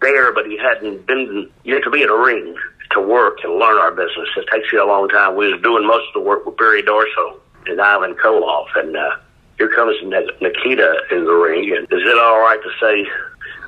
[0.00, 1.50] there, but he hadn't been.
[1.64, 2.54] You have to be in a ring
[2.90, 4.28] to work and learn our business.
[4.36, 5.36] It takes you a long time.
[5.36, 9.16] We was doing most of the work with Barry Darsow and Ivan Koloff, and uh,
[9.58, 11.72] here comes Ni- Nikita in the ring.
[11.74, 13.10] And is it all right to say?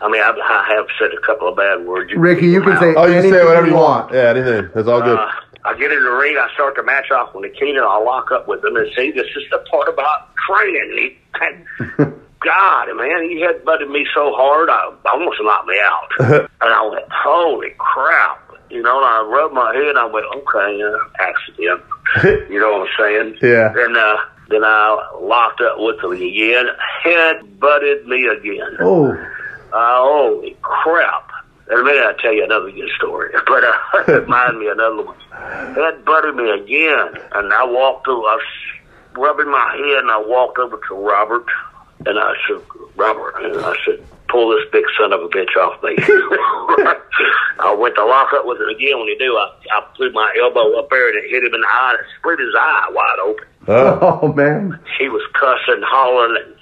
[0.02, 2.10] I mean, I, I have said a couple of bad words.
[2.10, 2.80] You Ricky, you can out.
[2.80, 4.12] say oh, you can say whatever you want.
[4.12, 4.68] Yeah, anything.
[4.74, 5.18] That's all good.
[5.18, 5.30] Uh,
[5.66, 8.46] I get in the ring, I start the match off with Nikita, I lock up
[8.46, 10.94] with him and see this is the part about training.
[10.96, 11.18] He,
[12.40, 16.08] God, man, he headbutted me so hard, I almost knocked me out.
[16.60, 18.42] and I went, holy crap.
[18.70, 21.82] You know, and I rubbed my head, I went, okay, uh, accident.
[22.50, 23.38] you know what I'm saying?
[23.42, 23.72] Yeah.
[23.74, 24.16] Then, uh,
[24.48, 26.66] then I locked up with him again,
[27.02, 28.76] head butted me again.
[28.80, 29.12] Oh,
[29.72, 31.30] Uh, holy crap.
[31.70, 33.32] In a minute, I'll tell you another good story.
[33.46, 35.16] But uh, remind me another one.
[35.30, 37.20] That buttered me again.
[37.32, 38.42] And I walked over, I was
[39.16, 41.46] rubbing my head, and I walked over to Robert.
[42.06, 42.60] And I said,
[42.96, 45.96] Robert, and I said, pull this big son of a bitch off me.
[47.58, 48.98] I went to lock up with him again.
[48.98, 51.60] When he do, I, I threw my elbow up there and it hit him in
[51.60, 54.20] the eye and it split his eye wide open Oh.
[54.22, 54.78] oh man.
[54.98, 56.54] he was cussing, hollering, and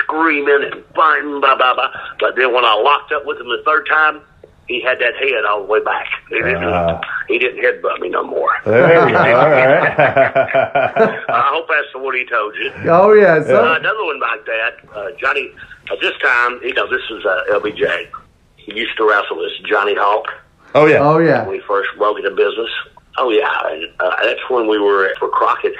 [0.00, 1.90] screaming and fighting, blah blah blah.
[2.18, 4.20] But then when I locked up with him the third time,
[4.68, 6.06] he had that head all the way back.
[6.28, 7.00] He didn't, Ah.
[7.28, 8.50] he didn't headbutt me no more.
[8.64, 9.18] There you go.
[9.18, 9.98] All right.
[9.98, 12.70] I hope that's what he told you.
[12.90, 13.34] Oh yeah.
[13.36, 15.50] Uh, another one like that, uh, Johnny.
[15.90, 18.08] At this time, you know, this is uh, LBJ.
[18.56, 20.26] He used to wrestle as Johnny Hawk
[20.74, 20.98] oh yeah.
[21.00, 21.42] oh yeah.
[21.42, 22.70] when we first broke into business.
[23.18, 25.74] Oh yeah, and, uh, that's when we were for Crockett.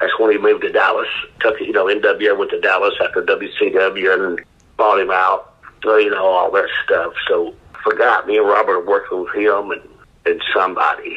[0.00, 1.08] That's when he moved to Dallas.
[1.40, 4.40] Took you know NWA went to Dallas after WCW and
[4.76, 5.54] bought him out.
[5.82, 7.12] So, you know all that stuff.
[7.28, 7.54] So
[7.84, 9.82] forgot me and Robert were working with him and
[10.26, 11.16] and somebody.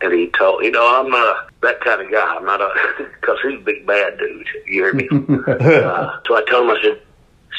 [0.00, 2.36] And he told, you know, I'm not that kind of guy.
[2.36, 2.70] I'm not a,
[3.20, 4.46] because he's a big bad dude.
[4.66, 5.08] You hear me?
[5.12, 7.02] uh, so I told him, I said,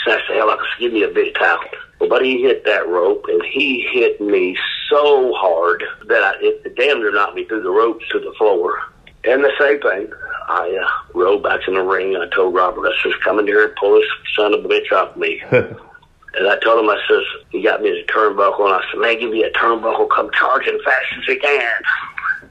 [0.04, 1.60] snatch the hell out, just give me a big towel.
[2.00, 4.58] Well, buddy, he hit that rope, and he hit me
[4.90, 8.80] so hard that I, it damn near knocked me through the ropes to the floor.
[9.26, 10.10] And the same thing,
[10.48, 12.16] I uh, rolled back in the ring.
[12.16, 14.68] And I told Robert, I says, come in here and pull this son of a
[14.68, 15.44] bitch off me.
[16.36, 19.20] And I told him, I says, he got me the turnbuckle, and I said, man,
[19.20, 21.74] give me a turnbuckle, come charging fast as you can.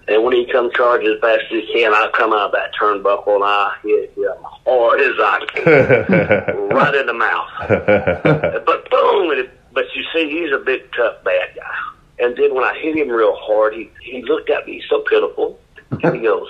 [0.09, 2.75] And when he come charging as fast as he can, I come out of that
[2.75, 7.49] turnbuckle, and I hit him hard as I can, right in the mouth.
[8.67, 12.25] But boom, and it, but you see, he's a big, tough, bad guy.
[12.25, 15.59] And then when I hit him real hard, he, he looked at me so pitiful,
[15.91, 16.49] and he goes,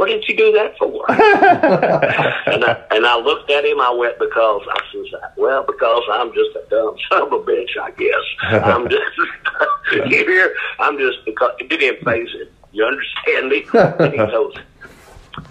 [0.00, 1.04] what did you do that for?
[1.10, 3.82] and, I, and I looked at him.
[3.82, 7.76] I went because I says, well, because I'm just a dumb son of a bitch,
[7.78, 8.24] I guess.
[8.64, 9.04] I'm just
[9.92, 10.54] you hear?
[10.78, 12.50] I'm just because it didn't phase it.
[12.72, 13.66] You understand me?
[13.74, 14.54] And he goes,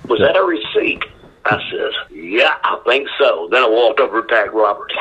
[0.08, 1.04] was that a receipt?
[1.46, 3.50] I says, yeah, I think so.
[3.52, 4.92] Then I walked over to tag Robert.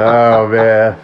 [0.00, 0.98] oh man.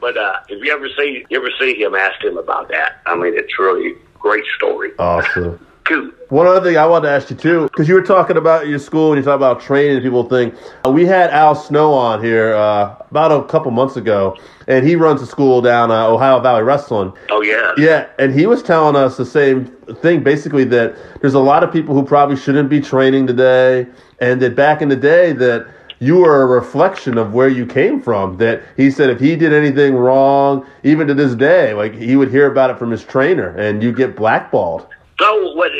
[0.00, 3.02] but uh, if you ever see you ever see him, ask him about that.
[3.04, 4.92] I mean, it's really a great story.
[4.98, 5.60] awesome.
[5.92, 6.10] Cool.
[6.28, 8.78] One other thing I wanted to ask you too, because you were talking about your
[8.78, 10.00] school and you talk about training.
[10.02, 10.54] People think
[10.86, 14.34] uh, we had Al Snow on here uh, about a couple months ago,
[14.66, 17.12] and he runs a school down uh, Ohio Valley Wrestling.
[17.30, 17.74] Oh yeah.
[17.76, 19.66] Yeah, and he was telling us the same
[20.00, 23.86] thing, basically that there's a lot of people who probably shouldn't be training today,
[24.20, 25.66] and that back in the day that
[25.98, 28.38] you were a reflection of where you came from.
[28.38, 32.30] That he said if he did anything wrong, even to this day, like he would
[32.30, 34.86] hear about it from his trainer, and you get blackballed.
[35.18, 35.70] So what?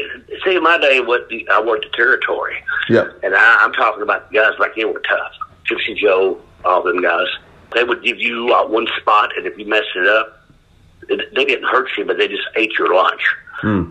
[0.44, 3.06] See, my day, what the, I worked the territory, Yeah.
[3.22, 5.32] and I, I'm talking about guys like you were tough,
[5.68, 7.26] Gypsy Joe, all them guys.
[7.74, 10.38] They would give you uh, one spot, and if you messed it up,
[11.08, 13.22] it, they didn't hurt you, but they just ate your lunch.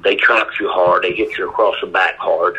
[0.04, 1.04] They trapped you hard.
[1.04, 2.58] They hit you across the back hard,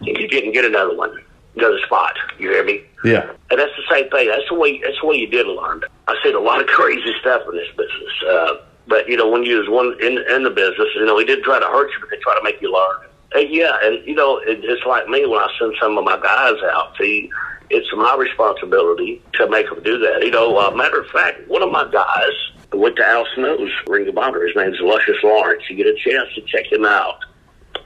[0.00, 1.14] and you didn't get another one,
[1.56, 2.14] another spot.
[2.38, 2.82] You hear me?
[3.04, 3.30] Yeah.
[3.50, 4.28] And that's the same thing.
[4.28, 4.80] That's the way.
[4.82, 5.82] That's the way you did learn.
[6.08, 8.12] I seen a lot of crazy stuff in this business.
[8.26, 8.56] Uh,
[8.86, 11.42] but you know, when you was one in in the business, you know, he did
[11.42, 13.08] try to hurt you, but they try to make you learn.
[13.34, 16.18] And yeah, and you know, it, it's like me when I send some of my
[16.20, 16.94] guys out.
[16.98, 17.30] See,
[17.70, 20.22] it's my responsibility to make them do that.
[20.22, 22.32] You know, uh, matter of fact, one of my guys
[22.72, 24.46] went to Al Snow's Ring of Honor.
[24.46, 25.62] His name's Luscious Lawrence.
[25.68, 27.18] You get a chance to check him out.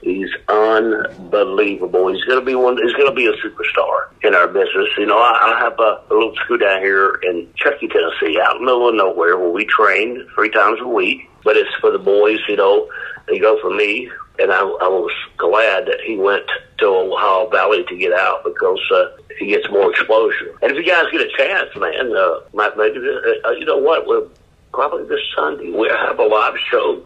[0.01, 2.13] He's unbelievable.
[2.13, 2.77] He's going to be one.
[2.77, 4.87] He's going to be a superstar in our business.
[4.97, 8.55] You know, I, I have a, a little school down here in Chuckey, Tennessee, out
[8.55, 11.29] in the middle of nowhere, where we train three times a week.
[11.43, 12.39] But it's for the boys.
[12.47, 12.89] You know,
[13.27, 14.09] they go for me,
[14.39, 16.45] and I, I was glad that he went
[16.79, 20.57] to Ohio Valley to get out because uh, he gets more exposure.
[20.61, 22.39] And if you guys get a chance, man, uh,
[22.75, 24.07] maybe uh, uh, you know what?
[24.07, 24.27] We're
[24.71, 27.05] probably this Sunday we'll have a live show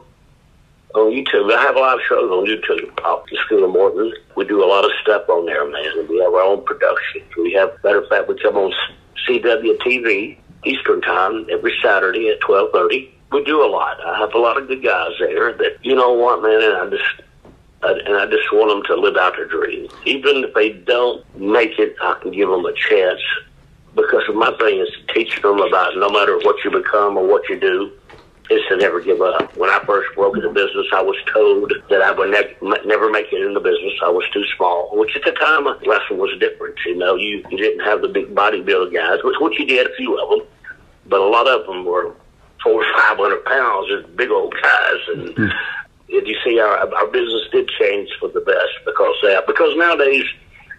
[0.96, 1.52] on YouTube.
[1.54, 3.04] I have live shows on YouTube.
[3.04, 4.14] Off the School of Morton.
[4.36, 6.08] We do a lot of stuff on there, man.
[6.08, 7.26] We have our own productions.
[7.38, 8.74] We have, matter of fact, we come on
[9.28, 13.14] CWTV Eastern Time every Saturday at twelve thirty.
[13.32, 13.98] We do a lot.
[14.06, 16.62] I have a lot of good guys there that you know what, man.
[16.62, 17.22] And I just
[17.84, 19.90] uh, and I just want them to live out their dream.
[20.06, 23.20] Even if they don't make it, I can give them a chance
[23.96, 27.60] because my thing is teaching them about no matter what you become or what you
[27.60, 27.92] do,
[28.50, 29.56] is to never give up.
[29.56, 33.32] When I first broke into business, I was told that I would ne- never make
[33.32, 33.94] it in the business.
[34.04, 36.76] I was too small, which at the time, wrestling was different.
[36.86, 39.96] You know, you, you didn't have the big bodybuilder guys, which, which you did, a
[39.96, 40.48] few of them,
[41.08, 42.14] but a lot of them were
[42.62, 45.00] four or five hundred pounds, just big old guys.
[45.08, 45.48] And mm-hmm.
[46.08, 49.48] you see, our, our business did change for the best because that.
[49.48, 50.26] Because nowadays,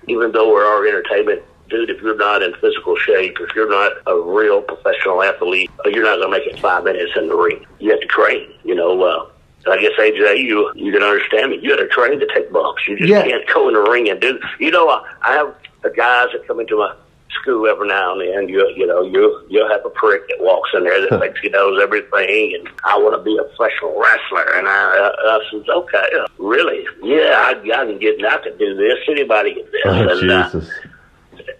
[0.06, 3.92] even though we're our entertainment dude, if you're not in physical shape, if you're not
[4.06, 7.34] a real professional athlete, uh, you're not going to make it five minutes in the
[7.34, 7.64] ring.
[7.78, 8.52] You have to train.
[8.64, 9.30] You know, uh,
[9.70, 11.58] I guess AJ, you you can understand me.
[11.62, 12.86] You got to train to take bumps.
[12.86, 13.22] You just yeah.
[13.22, 14.38] can't go in the ring and do.
[14.58, 15.54] You know, I, I have
[15.96, 16.94] guys that come into my
[17.40, 18.48] school every now and then.
[18.48, 21.48] You you know you you'll have a prick that walks in there that thinks he
[21.48, 24.56] knows everything, and I want to be a professional wrestler.
[24.56, 26.08] And I, I, I says, okay,
[26.38, 26.86] really?
[27.02, 28.24] Yeah, I, I can get.
[28.24, 28.98] I can do this.
[29.08, 29.82] Anybody can do this.
[29.86, 30.68] Oh, and, uh, Jesus.
[30.68, 30.88] Uh,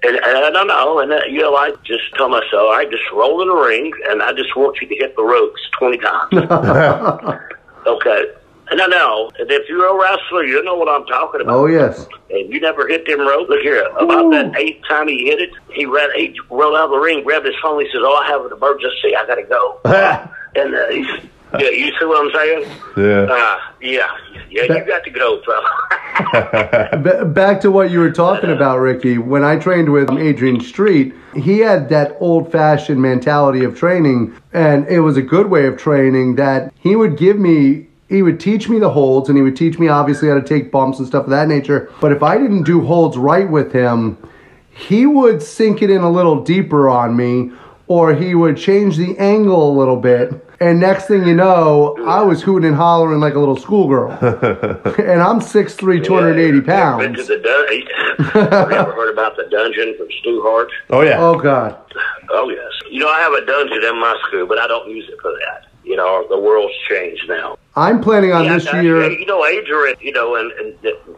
[0.03, 0.99] and, and I don't know.
[1.01, 4.23] And, uh, you know, I just tell myself, I just roll in the ring, and
[4.23, 6.33] I just want you to hit the ropes 20 times.
[7.87, 8.25] okay.
[8.71, 11.55] And I know, and if you're a wrestler, you know what I'm talking about.
[11.55, 12.07] Oh, yes.
[12.31, 13.51] And you never hit them ropes.
[13.51, 14.31] Look here, about Ooh.
[14.31, 17.45] that eighth time he hit it, he ran, he rolled out of the ring, grabbed
[17.45, 19.81] his phone, he says, oh, I have an emergency, I got to go.
[20.61, 22.71] and uh, he's, yeah, you see what I'm saying?
[22.97, 23.33] Yeah.
[23.33, 24.09] Uh, yeah.
[24.51, 27.25] Yeah, you got to go, fella.
[27.35, 29.19] Back to what you were talking about, Ricky.
[29.19, 34.87] When I trained with Adrian Street, he had that old fashioned mentality of training, and
[34.87, 38.69] it was a good way of training that he would give me he would teach
[38.69, 41.25] me the holds and he would teach me obviously how to take bumps and stuff
[41.25, 41.91] of that nature.
[42.01, 44.19] But if I didn't do holds right with him,
[44.71, 47.51] he would sink it in a little deeper on me
[47.87, 52.23] or he would change the angle a little bit and next thing you know, I
[52.23, 54.11] was hooting and hollering like a little schoolgirl.
[54.13, 57.03] and I'm 6'3", 280 pounds.
[57.03, 60.71] Been to the dun- Have you ever heard about the dungeon from Stu Hart?
[60.91, 61.21] Oh, yeah.
[61.21, 61.79] Oh, God.
[62.31, 62.71] Oh, yes.
[62.91, 65.33] You know, I have a dungeon in my school, but I don't use it for
[65.33, 65.67] that.
[65.85, 67.59] You know, the world's changed now.
[67.77, 69.11] I'm planning on yeah, this year.
[69.11, 70.75] You know, Adrian, you know, and, and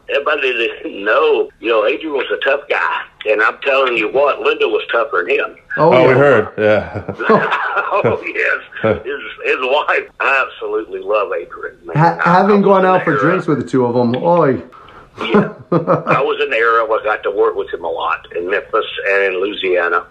[0.08, 3.02] everybody didn't know, you know, Adrian was a tough guy.
[3.26, 5.56] And I'm telling you what, Linda was tougher than him.
[5.76, 6.08] Oh, oh yeah.
[6.08, 6.48] we heard.
[6.58, 7.04] Yeah.
[7.28, 8.62] oh, yes.
[9.04, 11.78] His, his wife, I absolutely love Adrian.
[11.94, 13.20] Ha- having gone out for era.
[13.20, 14.62] drinks with the two of them, oi.
[15.18, 15.54] yeah.
[15.72, 18.50] I was in the era where I got to work with him a lot in
[18.50, 20.06] Memphis and in Louisiana.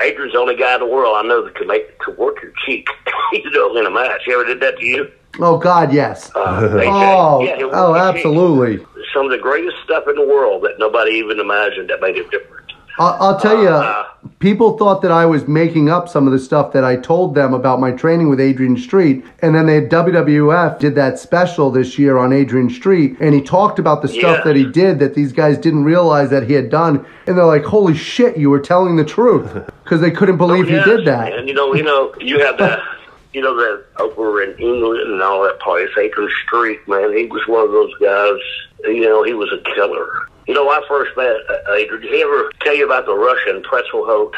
[0.00, 2.52] Adrian's the only guy in the world I know that can make to work your
[2.66, 2.88] cheek.
[3.32, 4.22] you know, in a match.
[4.24, 5.10] He ever did that to you?
[5.40, 6.30] Oh God, yes.
[6.34, 8.84] Uh, oh, yeah, oh, absolutely.
[9.14, 12.30] Some of the greatest stuff in the world that nobody even imagined that made it
[12.30, 12.57] different.
[12.98, 14.08] I'll, I'll tell you, uh,
[14.38, 17.54] people thought that I was making up some of the stuff that I told them
[17.54, 22.18] about my training with Adrian Street, and then they WWF did that special this year
[22.18, 24.44] on Adrian Street, and he talked about the stuff yeah.
[24.44, 27.64] that he did that these guys didn't realize that he had done, and they're like,
[27.64, 29.52] "Holy shit, you were telling the truth,"
[29.84, 31.32] because they couldn't believe oh, yes, he did that.
[31.32, 32.80] And you know, you know, you have that
[33.32, 37.46] you know, that over in England and all that place, Adrian Street, man, he was
[37.46, 38.40] one of those guys,
[38.84, 40.28] you know, he was a killer.
[40.48, 42.02] You know, I first met uh, Adrian.
[42.02, 44.34] Did he ever tell you about the Russian pretzel hoat?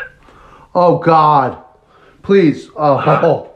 [0.75, 1.63] Oh, God.
[2.23, 2.69] Please.
[2.77, 3.53] Oh, oh.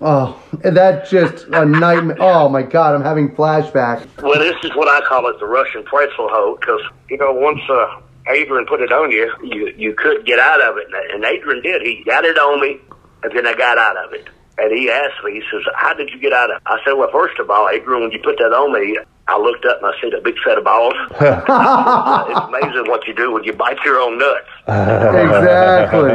[0.00, 0.42] oh.
[0.62, 2.16] That just a nightmare.
[2.20, 4.06] Oh, my God, I'm having flashbacks.
[4.22, 6.80] Well, this is what I call it, the Russian pretzel hoat, because,
[7.10, 7.60] you know, once...
[7.68, 10.88] Uh, Adrian put it on you, you you couldn't get out of it.
[11.14, 11.82] And Adrian did.
[11.82, 12.80] He got it on me,
[13.22, 14.28] and then I got out of it.
[14.58, 16.62] And he asked me, he says, how did you get out of it?
[16.66, 19.64] I said, well, first of all, Adrian, when you put that on me, I looked
[19.64, 20.94] up and I see a big set of balls.
[21.10, 24.46] it's amazing what you do when you bite your own nuts.
[24.68, 26.12] exactly.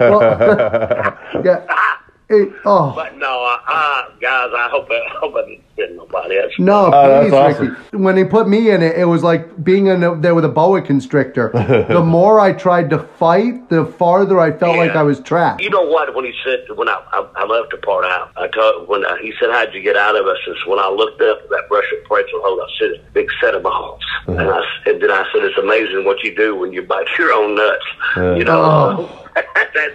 [0.00, 0.22] well,
[1.44, 1.98] yeah.
[2.30, 2.92] It, oh.
[2.94, 6.36] But no, uh, uh, guys, I hope I hope I kidding nobody.
[6.36, 7.68] That's No, Oh, that's please, awesome.
[7.70, 7.96] Ricky.
[7.96, 10.48] When they put me in it, it was like being in a, there with a
[10.50, 11.50] boa constrictor.
[11.88, 15.62] the more I tried to fight, the farther I felt like I was trapped.
[15.62, 16.14] You know what?
[16.14, 19.16] When he said when I I, I left the part out, I told when uh,
[19.16, 20.36] he said how'd you get out of us?
[20.48, 23.62] Is when I looked up at that Russian pretzel hole, I said big set of
[23.62, 26.82] balls, and I s- and then I said it's amazing what you do when you
[26.82, 27.86] bite your own nuts.
[28.38, 29.08] You know.
[29.34, 29.94] That's,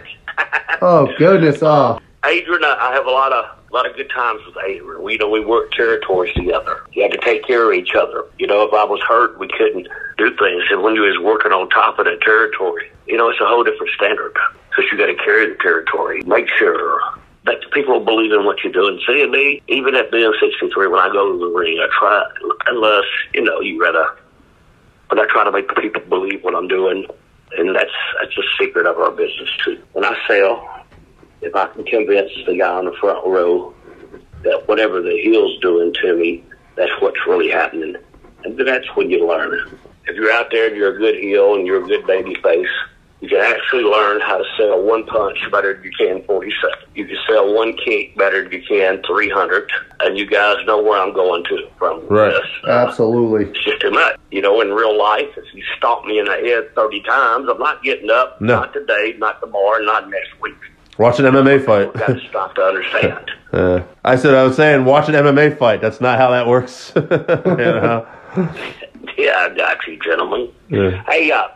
[0.81, 1.61] Oh goodness!
[1.61, 5.03] Oh, Adrian, I have a lot of a lot of good times with Adrian.
[5.03, 6.85] We you know we worked territories together.
[6.93, 8.25] You had to take care of each other.
[8.39, 9.87] You know, if I was hurt, we couldn't
[10.17, 10.63] do things.
[10.69, 13.63] And when you was working on top of that territory, you know, it's a whole
[13.63, 14.33] different standard
[14.69, 16.21] because you got to carry the territory.
[16.23, 17.01] Make sure
[17.45, 19.01] that the people believe in what you're doing.
[19.05, 22.23] See me, even at being 63, when I go to the ring, I try
[22.67, 24.15] unless you know you gotta.
[25.09, 27.05] But I try to make the people believe what I'm doing,
[27.57, 29.81] and that's that's the secret of our business too.
[29.91, 30.82] When I sell,
[31.43, 33.73] if I can convince the guy on the front row
[34.43, 36.43] that whatever the heel's doing to me,
[36.75, 37.95] that's what's really happening.
[38.43, 39.77] And that's when you learn.
[40.05, 42.67] If you're out there and you're a good heel and you're a good baby face,
[43.21, 46.75] you can actually learn how to sell one punch better than you can 47.
[46.93, 49.71] You can sell one kick better than you can 300.
[50.01, 52.33] And you guys know where I'm going to from Right.
[52.33, 52.45] this.
[52.67, 53.45] Absolutely.
[53.45, 54.17] it's just too much.
[54.31, 57.59] You know, in real life, if you stomp me in the head 30 times, I'm
[57.59, 58.41] not getting up.
[58.41, 58.55] No.
[58.55, 60.55] Not today, not tomorrow, not next week.
[60.97, 62.13] Watch an MMA We've got fight.
[62.19, 63.31] to stop to understand.
[63.53, 65.79] Uh, I said I was saying watch an MMA fight.
[65.79, 66.91] That's not how that works.
[66.97, 68.03] yeah,
[69.37, 70.49] I got you, gentlemen.
[70.69, 71.03] Yeah.
[71.07, 71.49] Hey, uh,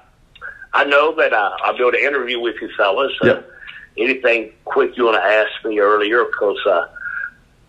[0.73, 3.11] I know that uh, I'll be able to interview with you fellas.
[3.23, 3.49] Uh, Yep.
[3.97, 6.23] Anything quick you want to ask me earlier?
[6.25, 6.85] Because uh,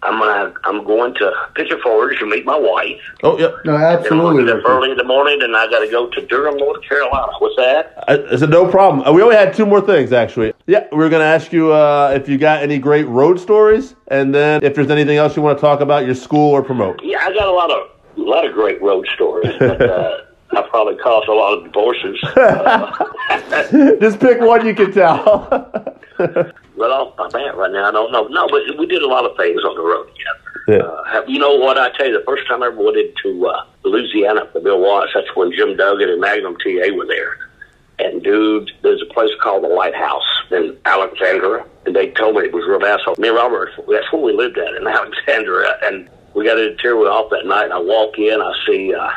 [0.03, 3.01] I'm gonna, I'm going to Pigeon Forge to meet my wife.
[3.25, 3.49] Oh, yeah.
[3.65, 4.45] No, And I'm absolutely.
[4.45, 7.33] going to early in the morning, and I got to go to Durham, North Carolina.
[7.41, 7.95] What's that?
[8.07, 9.05] I, I said no problem.
[9.07, 10.53] Uh, We only had two more things actually.
[10.67, 13.97] Yeah, we are going to ask you uh, if you got any great road stories,
[14.09, 17.01] and then if there's anything else you want to talk about your school or promote.
[17.03, 19.53] Yeah, I got a lot of, a lot of great road stories.
[19.59, 20.19] But, uh,
[20.51, 22.23] I probably caused a lot of divorces.
[22.25, 23.05] Uh,
[24.01, 25.85] Just pick one you can tell.
[26.79, 28.29] Right off my bat right now, I don't know.
[28.29, 30.39] No, but we did a lot of things on the road together.
[30.69, 31.19] Yeah.
[31.19, 31.77] Uh, you know what?
[31.77, 35.11] I tell you, the first time I ever went into uh, Louisiana for Bill Watts,
[35.13, 37.37] that's when Jim Duggan and Magnum TA were there.
[37.99, 40.23] And dude, there's a place called the Lighthouse
[40.53, 43.17] in Alexandria, and they told me it was real asshole.
[43.19, 46.95] Me and Robert, that's where we lived at in Alexandria, and we got into Terry
[47.07, 47.65] off that night.
[47.65, 49.11] And I walk in, I see uh,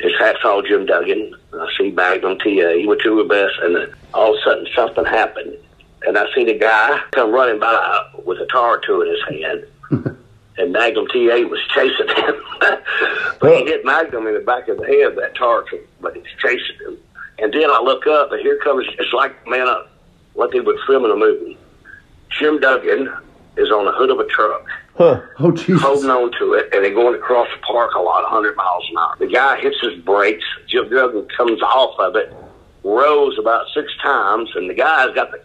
[0.00, 1.34] his hat's all Jim Duggan.
[1.52, 2.74] I see Magnum TA.
[2.76, 5.56] He were two of the best, and all of a sudden something happened,
[6.06, 9.44] and I seen a guy come running by with a tar two in his
[9.90, 10.16] hand.
[10.56, 12.34] And Magnum TA was chasing him,
[13.40, 15.16] but he hit Magnum in the back of the head.
[15.16, 15.64] That tar,
[16.00, 16.96] but he's chasing him.
[17.38, 19.82] And then I look up, and here comes, it's like, man, uh,
[20.34, 21.58] what they would film in a movie.
[22.38, 23.12] Jim Duggan
[23.56, 24.66] is on the hood of a truck,
[24.96, 25.22] Huh.
[25.40, 25.82] Oh Jesus!
[25.82, 28.96] holding on to it, and they're going across the park a lot, 100 miles an
[28.98, 29.16] hour.
[29.18, 30.44] The guy hits his brakes.
[30.68, 32.32] Jim Duggan comes off of it,
[32.84, 35.40] rolls about six times, and the guy's got the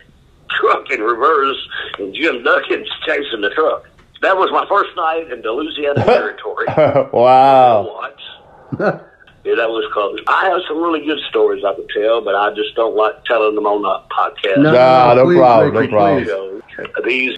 [0.52, 1.58] truck in reverse,
[1.98, 3.86] and Jim Duggan's chasing the truck.
[4.22, 6.66] That was my first night in the Louisiana territory.
[7.14, 7.84] wow.
[8.78, 9.06] What?
[9.46, 10.20] Yeah, that was close.
[10.28, 13.56] I have some really good stories I could tell, but I just don't like telling
[13.56, 14.62] them on the podcast.
[14.62, 16.62] No, Nah, no please, problem, Ricky, no problem.
[16.96, 17.38] Please.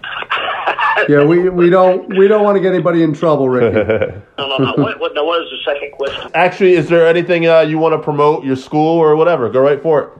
[1.08, 3.74] Yeah, we we don't we don't want to get anybody in trouble, Ricky.
[4.38, 4.74] no, no, no.
[4.76, 6.30] What, what, now, what is the second question?
[6.34, 9.48] Actually, is there anything uh, you want to promote your school or whatever?
[9.50, 10.10] Go right for it.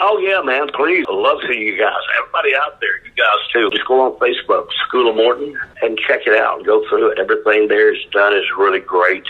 [0.00, 0.68] Oh yeah, man!
[0.74, 1.98] Please, I love seeing you guys.
[2.20, 3.68] Everybody out there, you guys too.
[3.70, 6.64] Just go on Facebook, School of Morton, and check it out.
[6.64, 7.18] Go through it.
[7.18, 9.24] Everything there is done is really great.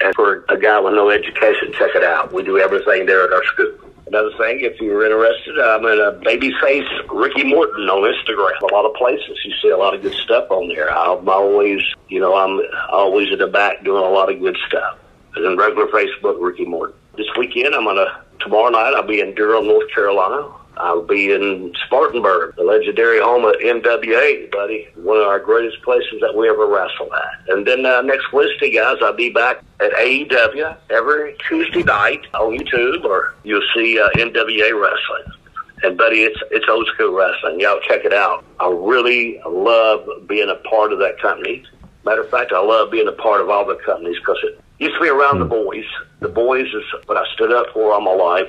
[0.00, 2.32] And for a guy with no education, check it out.
[2.32, 3.83] We do everything there at our school.
[4.06, 8.60] Another thing, if you're interested, I'm in a babyface Ricky Morton on Instagram.
[8.70, 10.90] A lot of places, you see a lot of good stuff on there.
[10.90, 12.60] I'm always, you know, I'm
[12.90, 14.98] always at the back doing a lot of good stuff.
[15.34, 16.96] And then regular Facebook, Ricky Morton.
[17.16, 18.92] This weekend, I'm gonna tomorrow night.
[18.94, 20.48] I'll be in Durham, North Carolina.
[20.76, 24.88] I'll be in Spartanburg, the legendary home of NWA, buddy.
[24.96, 27.54] One of our greatest places that we ever wrestled at.
[27.54, 32.58] And then uh, next Wednesday, guys, I'll be back at AEW every Tuesday night on
[32.58, 35.40] YouTube, or you'll see uh, NWA wrestling.
[35.82, 37.60] And buddy, it's it's old school wrestling.
[37.60, 38.44] Y'all check it out.
[38.58, 41.64] I really love being a part of that company.
[42.04, 44.94] Matter of fact, I love being a part of all the companies because it used
[44.94, 45.84] to be around the boys.
[46.20, 48.48] The boys is what I stood up for all my life,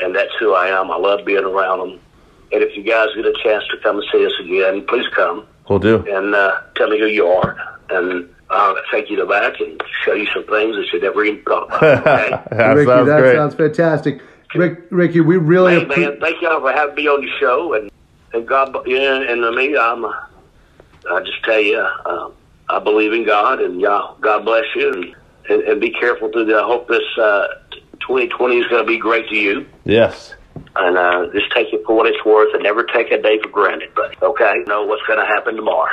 [0.00, 0.90] and that's who I am.
[0.90, 2.00] I love being around them.
[2.52, 5.46] And if you guys get a chance to come and see us again, please come
[5.68, 5.96] We'll do.
[6.08, 7.56] and uh, tell me who you are,
[7.90, 11.42] and I'll take you to back and show you some things that you never even
[11.44, 11.82] thought about.
[12.06, 12.30] Okay?
[12.56, 13.34] that Ricky, sounds that great.
[13.36, 14.22] sounds fantastic.
[14.54, 17.74] Rick, Ricky, we really hey appre- man, thank y'all for having me on the show,
[17.74, 17.90] and
[18.32, 20.12] and God, yeah, and to me, I'm, uh,
[21.10, 22.30] I just tell you, uh,
[22.70, 25.14] I believe in God, and y'all, God bless you, and,
[25.50, 26.56] and, and be careful through the.
[26.56, 27.46] I hope this uh,
[28.00, 29.66] 2020 is going to be great to you.
[29.84, 30.34] Yes.
[30.76, 33.48] And uh, just take it for what it's worth, and never take a day for
[33.48, 33.90] granted.
[33.94, 35.92] But okay, know what's going to happen tomorrow.